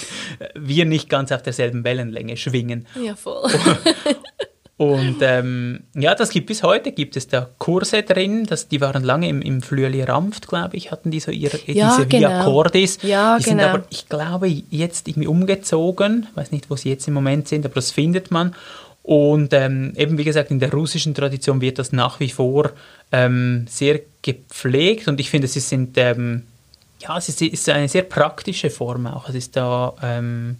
[0.54, 2.86] wir nicht ganz auf derselben Wellenlänge schwingen.
[3.02, 3.50] Ja, voll.
[4.78, 9.02] Und ähm, ja, das gibt bis heute, gibt es da Kurse drin, das, die waren
[9.02, 12.44] lange im, im Flüeli Ramft, glaube ich, hatten die so ihre, Ja, diese Via genau.
[12.44, 12.98] Cordis.
[13.02, 13.70] Ja, die sind genau.
[13.70, 17.74] aber, ich glaube, jetzt irgendwie umgezogen, weiß nicht, wo sie jetzt im Moment sind, aber
[17.74, 18.54] das findet man.
[19.08, 22.72] Und ähm, eben, wie gesagt, in der russischen Tradition wird das nach wie vor
[23.10, 26.42] ähm, sehr gepflegt und ich finde, sie sind, ähm,
[26.98, 29.30] ja, es ist, ist eine sehr praktische Form auch.
[29.30, 30.56] Es ist da, ähm,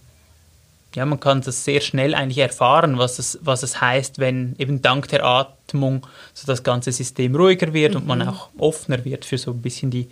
[0.94, 4.80] ja, man kann das sehr schnell eigentlich erfahren, was es, was es heißt, wenn eben
[4.80, 9.36] dank der Atmung so das ganze System ruhiger wird und man auch offener wird für
[9.36, 10.08] so ein bisschen die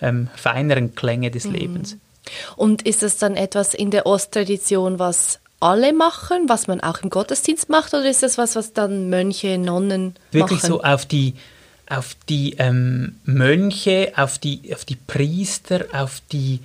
[0.00, 1.98] ähm, feineren Klänge des Lebens.
[2.56, 7.10] Und ist das dann etwas in der Osttradition, was alle machen, was man auch im
[7.10, 10.68] Gottesdienst macht, oder ist das was, was dann Mönche, Nonnen Wirklich machen?
[10.68, 11.34] so auf die,
[11.88, 16.60] auf die ähm, Mönche, auf die, auf die Priester, auf die,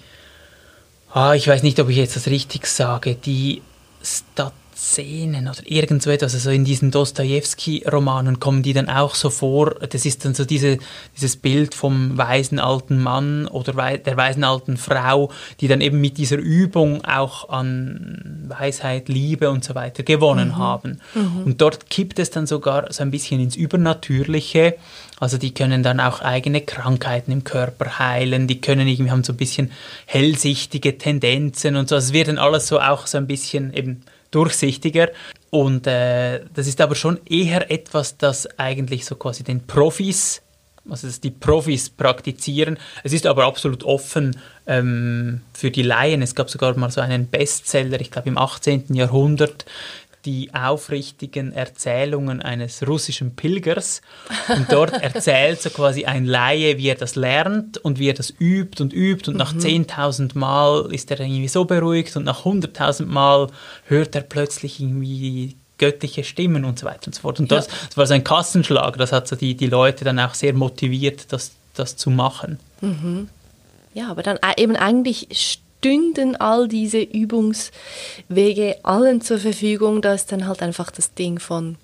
[1.13, 3.61] ah, ich weiß nicht, ob ich jetzt das richtig sage, die
[4.81, 9.75] Szenen oder irgend so etwas, also in diesen Dostoevsky-Romanen kommen die dann auch so vor,
[9.75, 10.79] das ist dann so diese,
[11.15, 16.01] dieses Bild vom weisen alten Mann oder wei der weisen alten Frau, die dann eben
[16.01, 20.99] mit dieser Übung auch an Weisheit, Liebe und so weiter gewonnen haben.
[21.45, 24.77] Und dort kippt es dann sogar so ein bisschen ins Übernatürliche,
[25.19, 29.33] also die können dann auch eigene Krankheiten im Körper heilen, die können irgendwie haben so
[29.33, 29.71] ein bisschen
[30.07, 34.01] hellsichtige Tendenzen und so, also es wird dann alles so auch so ein bisschen eben
[34.31, 35.09] durchsichtiger.
[35.49, 40.41] Und äh, das ist aber schon eher etwas, das eigentlich so quasi den Profis,
[40.89, 42.77] also die Profis praktizieren.
[43.03, 46.21] Es ist aber absolut offen ähm, für die Laien.
[46.21, 48.93] Es gab sogar mal so einen Bestseller, ich glaube im 18.
[48.93, 49.65] Jahrhundert,
[50.25, 54.01] die aufrichtigen Erzählungen eines russischen Pilgers.
[54.49, 58.33] Und dort erzählt so quasi ein Laie, wie er das lernt und wie er das
[58.39, 59.29] übt und übt.
[59.29, 63.47] Und nach 10.000 Mal ist er irgendwie so beruhigt und nach 100.000 Mal
[63.85, 67.39] hört er plötzlich irgendwie göttliche Stimmen und so weiter und so fort.
[67.39, 70.35] Und das, das war so ein Kassenschlag, das hat so die, die Leute dann auch
[70.35, 72.59] sehr motiviert, das, das zu machen.
[73.93, 75.27] Ja, aber dann äh, eben eigentlich
[75.81, 80.03] stünden all diese Übungswege allen zur Verfügung.
[80.03, 81.77] Da ist dann halt einfach das Ding von,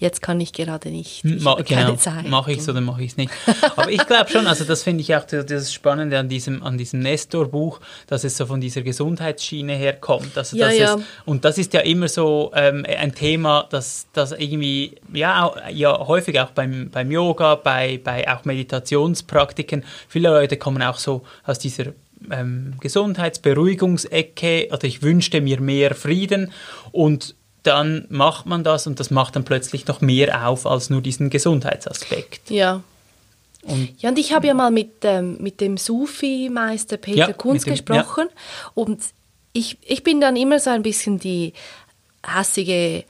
[0.00, 1.24] jetzt kann ich gerade nicht.
[1.24, 3.30] Ich Ma genau, mache ich es oder mache ich es nicht.
[3.76, 6.98] Aber ich glaube schon, also das finde ich auch das Spannende an diesem, an diesem
[6.98, 7.78] Nestor-Buch,
[8.08, 10.36] dass es so von dieser Gesundheitsschiene herkommt.
[10.36, 10.96] Also, Ja, ja.
[10.96, 15.56] Es, und das ist ja immer so ähm, ein Thema, das, das irgendwie, ja, auch,
[15.72, 21.22] ja häufig auch beim, beim Yoga, bei, bei auch Meditationspraktiken, viele Leute kommen auch so
[21.44, 21.92] aus dieser
[22.30, 26.52] ähm, Gesundheitsberuhigungsecke, also ich wünschte mir mehr Frieden
[26.92, 31.02] und dann macht man das und das macht dann plötzlich noch mehr auf als nur
[31.02, 32.50] diesen Gesundheitsaspekt.
[32.50, 32.82] Ja.
[33.62, 37.64] Und Ja, und ich habe ja mal mit, ähm, mit dem Sufi-Meister Peter Ja, Kunz
[37.64, 38.28] dem- gesprochen
[38.74, 39.00] und
[39.52, 41.52] ich, ich bin dann immer so ein bisschen die
[42.24, 43.04] hassige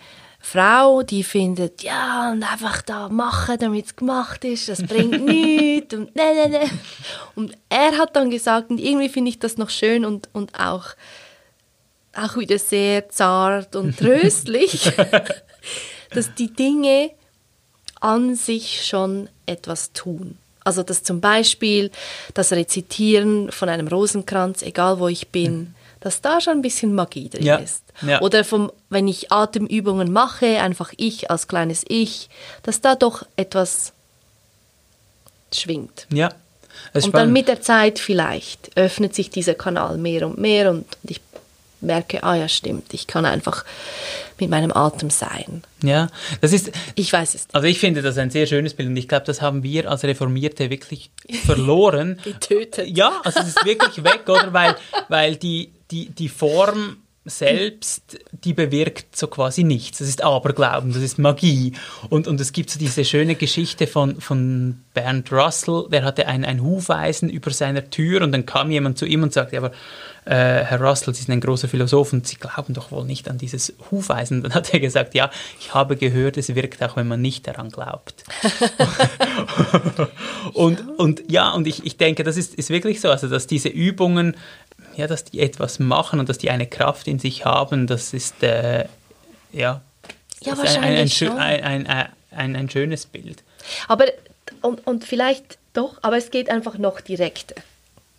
[0.51, 5.93] Frau, die findet, ja, und einfach da machen, damit es gemacht ist, das bringt nichts
[5.93, 6.71] und ne, ne, ne.
[7.35, 10.87] Und er hat dann gesagt, und irgendwie finde ich das noch schön und, und auch,
[12.15, 14.91] auch wieder sehr zart und tröstlich,
[16.11, 17.11] dass die Dinge
[18.01, 20.39] an sich schon etwas tun.
[20.65, 21.91] Also dass zum Beispiel
[22.33, 27.29] das Rezitieren von einem Rosenkranz, egal wo ich bin, dass da schon ein bisschen Magie
[27.29, 27.83] drin Ja, ist.
[28.03, 28.21] ja.
[28.21, 32.29] Oder vom, wenn ich Atemübungen mache, einfach ich als kleines Ich,
[32.63, 33.93] dass da doch etwas
[35.53, 36.07] schwingt.
[36.13, 36.31] ja,
[36.93, 40.79] es Und dann mit der Zeit vielleicht öffnet sich dieser Kanal mehr und mehr und,
[41.03, 41.21] und ich
[41.81, 43.65] merke, ah ja, stimmt, ich kann einfach
[44.41, 45.63] mit meinem Atem sein.
[45.83, 46.09] ja,
[46.41, 47.55] das ist, Ich weiß es nicht.
[47.55, 50.03] also ich finde das ein sehr schönes Bild und ich glaube, das haben wir als
[50.05, 51.11] Reformierte wirklich
[51.47, 52.19] verloren.
[52.25, 52.89] Getötet.
[52.89, 54.53] Ja, also es ist wirklich weg, oder?
[54.53, 54.77] Weil,
[55.09, 59.99] weil die, die, die Form selbst, die bewirkt so quasi nichts.
[59.99, 61.73] Das ist Aberglauben, das ist Magie.
[62.09, 66.45] Und, und es gibt so diese schöne Geschichte von, von Bernd Russell, der hatte ein,
[66.45, 69.73] ein Hufeisen über seiner Tür und dann kam jemand zu ihm und sagte, aber
[70.25, 73.39] äh, Herr Russell, Sie sind ein großer Philosoph und Sie glauben doch wohl nicht an
[73.39, 74.43] dieses Hufeisen.
[74.43, 75.31] Dann hat er gesagt, ja,
[75.61, 78.25] ich habe gehört, es wirkt auch, wenn man nicht daran glaubt.
[80.53, 83.69] und, und ja, und ich, ich denke, das ist, ist wirklich so, also dass diese
[83.69, 84.37] Übungen,
[84.99, 88.43] ja, dass die etwas machen und dass die eine Kraft in sich haben, das ist,
[88.43, 88.85] äh,
[89.53, 89.81] ja,
[90.43, 91.39] Ja, das ein, ein, ein, wahrscheinlich schon.
[91.39, 93.45] ein, ein, ein, ein, ein schönes Bild.
[93.87, 94.07] Aber,
[94.61, 97.55] und, und vielleicht doch, aber es geht einfach noch direkter.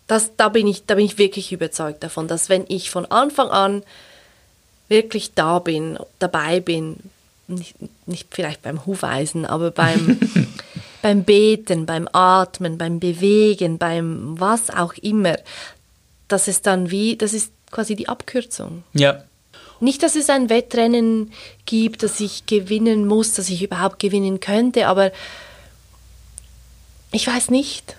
[0.07, 3.49] Das, da, bin ich, da bin ich wirklich überzeugt davon, dass wenn ich von Anfang
[3.49, 3.83] an
[4.87, 6.95] wirklich da bin, dabei bin,
[7.47, 7.75] nicht,
[8.07, 10.17] nicht vielleicht beim Hufeisen, aber beim,
[11.01, 15.35] beim Beten, beim Atmen, beim Bewegen, beim was auch immer,
[16.31, 18.83] dass es dann wie, das ist quasi die Abkürzung.
[18.93, 19.23] Ja,
[19.81, 21.31] Nicht, dass es ein Wettrennen
[21.65, 25.11] gibt, das ich gewinnen muss, dass ich überhaupt gewinnen könnte, aber
[27.11, 27.95] ich weiß nicht.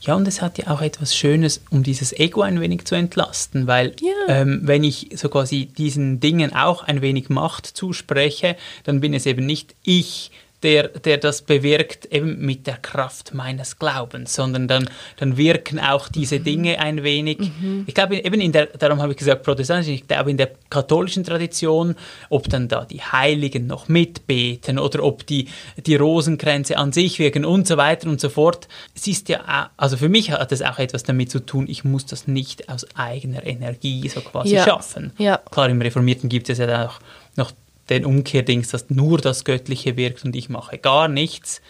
[0.00, 3.66] Ja, und es hat ja auch etwas Schönes, um dieses Ego ein wenig zu entlasten,
[3.66, 4.12] weil Ja.
[4.28, 9.26] ähm, wenn ich so quasi diesen Dingen auch ein wenig Macht zuspreche, dann bin es
[9.26, 10.30] eben nicht ich,
[10.62, 14.88] der, der das bewirkt, eben mit der Kraft meines Glaubens, sondern dann,
[15.18, 17.38] dann wirken auch diese Dinge ein wenig.
[17.86, 21.24] Ich glaube, eben in der, darum habe ich gesagt, protestantisch, ich glaube, in der katholischen
[21.24, 21.94] Tradition,
[22.30, 25.48] ob dann da die Heiligen noch mitbeten oder ob die,
[25.84, 28.66] die Rosenkränze an sich wirken und so weiter und so fort.
[28.94, 32.06] Es ist ja, also für mich hat das auch etwas damit zu tun, ich muss
[32.06, 34.64] das nicht aus eigener Energie so quasi Ja.
[34.64, 35.12] schaffen.
[35.18, 35.38] Ja.
[35.50, 36.98] Klar, im Reformierten gibt es ja dann auch
[37.36, 37.52] noch
[37.88, 41.60] den Umkehrdings, dass nur das Göttliche wirkt und ich mache gar nichts.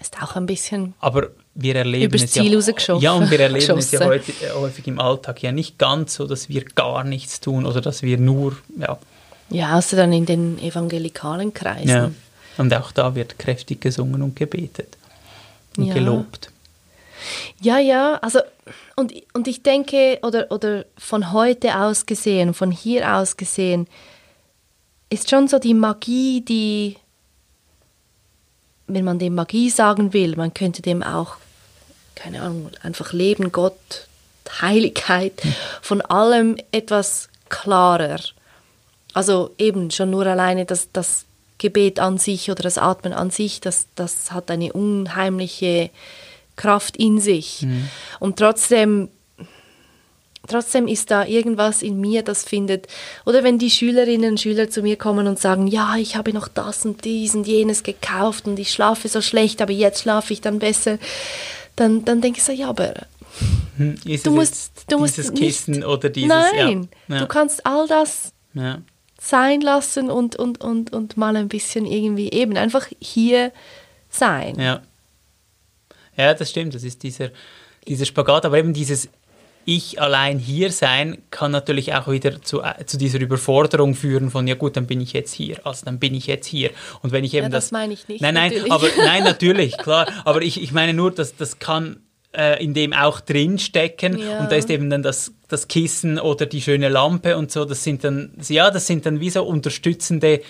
[0.00, 0.94] Ist auch ein bisschen.
[1.00, 4.50] Aber wir erleben Übers es Ziel ja, ja, und wir erleben es ja heute, äh,
[4.54, 8.18] häufig im Alltag ja nicht ganz so, dass wir gar nichts tun oder dass wir
[8.18, 8.98] nur, ja,
[9.50, 11.88] Ja, außer dann in den evangelikalen Kreisen.
[11.88, 12.10] ja.
[12.56, 14.96] Und auch da wird kräftig gesungen und gebetet
[15.76, 15.94] und Ja.
[15.94, 16.50] gelobt.
[17.60, 18.40] Ja, ja, also
[18.96, 23.86] und, und ich denke, oder, oder von heute aus gesehen, von hier aus gesehen,
[25.14, 26.96] ist schon so die Magie, die,
[28.86, 31.36] wenn man dem Magie sagen will, man könnte dem auch,
[32.14, 34.08] keine Ahnung, einfach Leben, Gott,
[34.60, 35.40] Heiligkeit,
[35.80, 38.20] von allem etwas klarer.
[39.14, 41.24] Also eben schon nur alleine das, das
[41.58, 45.90] Gebet an sich oder das Atmen an sich, das, das hat eine unheimliche
[46.56, 47.66] Kraft in sich.
[48.20, 49.08] Und trotzdem
[50.46, 52.86] Trotzdem ist da irgendwas in mir, das findet,
[53.24, 56.48] oder wenn die Schülerinnen und Schüler zu mir kommen und sagen, ja, ich habe noch
[56.48, 60.40] das und dies und jenes gekauft und ich schlafe so schlecht, aber jetzt schlafe ich
[60.40, 60.98] dann besser,
[61.76, 62.94] dann, dann denke ich so, ja, aber
[63.76, 66.28] hm, ist du musst, du musst dieses Kissen nicht, oder dieses...
[66.28, 67.18] Nein, ja.
[67.18, 68.82] du kannst all das ja.
[69.20, 73.50] sein lassen und, und, und, und mal ein bisschen irgendwie eben einfach hier
[74.10, 74.58] sein.
[74.60, 74.82] Ja,
[76.16, 77.30] ja das stimmt, das ist dieser,
[77.88, 79.08] dieser Spagat, aber eben dieses
[79.64, 84.46] ich allein hier sein kann natürlich auch wieder zu, äh, zu dieser Überforderung führen von,
[84.46, 86.70] ja gut, dann bin ich jetzt hier, also dann bin ich jetzt hier.
[87.02, 87.64] Und wenn ich eben ja, das...
[87.66, 88.20] das meine ich nicht.
[88.20, 88.72] Nein, nein, natürlich.
[88.72, 90.06] aber, nein, natürlich, klar.
[90.24, 92.00] Aber ich, ich meine nur, dass das kann
[92.36, 94.40] äh, in dem auch drinstecken ja.
[94.40, 97.84] und da ist eben dann das, das Kissen oder die schöne Lampe und so, das
[97.84, 100.40] sind dann, ja, das sind dann wie so unterstützende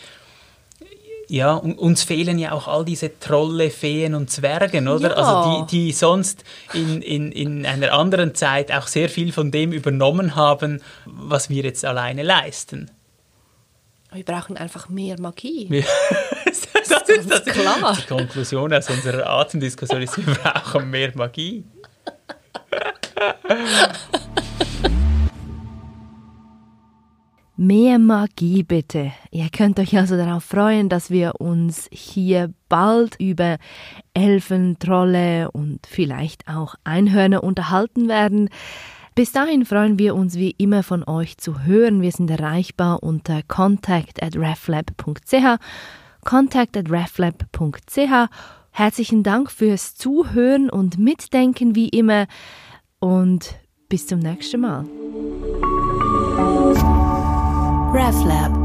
[1.28, 5.10] ja, uns fehlen ja auch all diese Trolle, Feen und Zwergen, oder?
[5.10, 5.14] Ja.
[5.14, 9.72] Also die, die sonst in, in, in einer anderen Zeit auch sehr viel von dem
[9.72, 12.90] übernommen haben, was wir jetzt alleine leisten.
[14.12, 15.68] Wir brauchen einfach mehr Magie.
[16.44, 17.96] das, ist das, klar.
[18.00, 21.64] Die Konklusion aus unserer Atemdiskussion ist, wir brauchen mehr Magie.
[27.56, 29.12] Mehr Magie bitte.
[29.30, 33.58] Ihr könnt euch also darauf freuen, dass wir uns hier bald über
[34.12, 38.48] Elfen, Trolle und vielleicht auch Einhörner unterhalten werden.
[39.14, 42.02] Bis dahin freuen wir uns wie immer von euch zu hören.
[42.02, 45.60] Wir sind erreichbar unter contact at reflab.ch
[46.24, 48.28] contact at reflab.ch
[48.72, 52.26] Herzlichen Dank fürs Zuhören und Mitdenken wie immer
[52.98, 53.54] und
[53.88, 54.84] bis zum nächsten Mal.
[57.94, 58.63] RefLab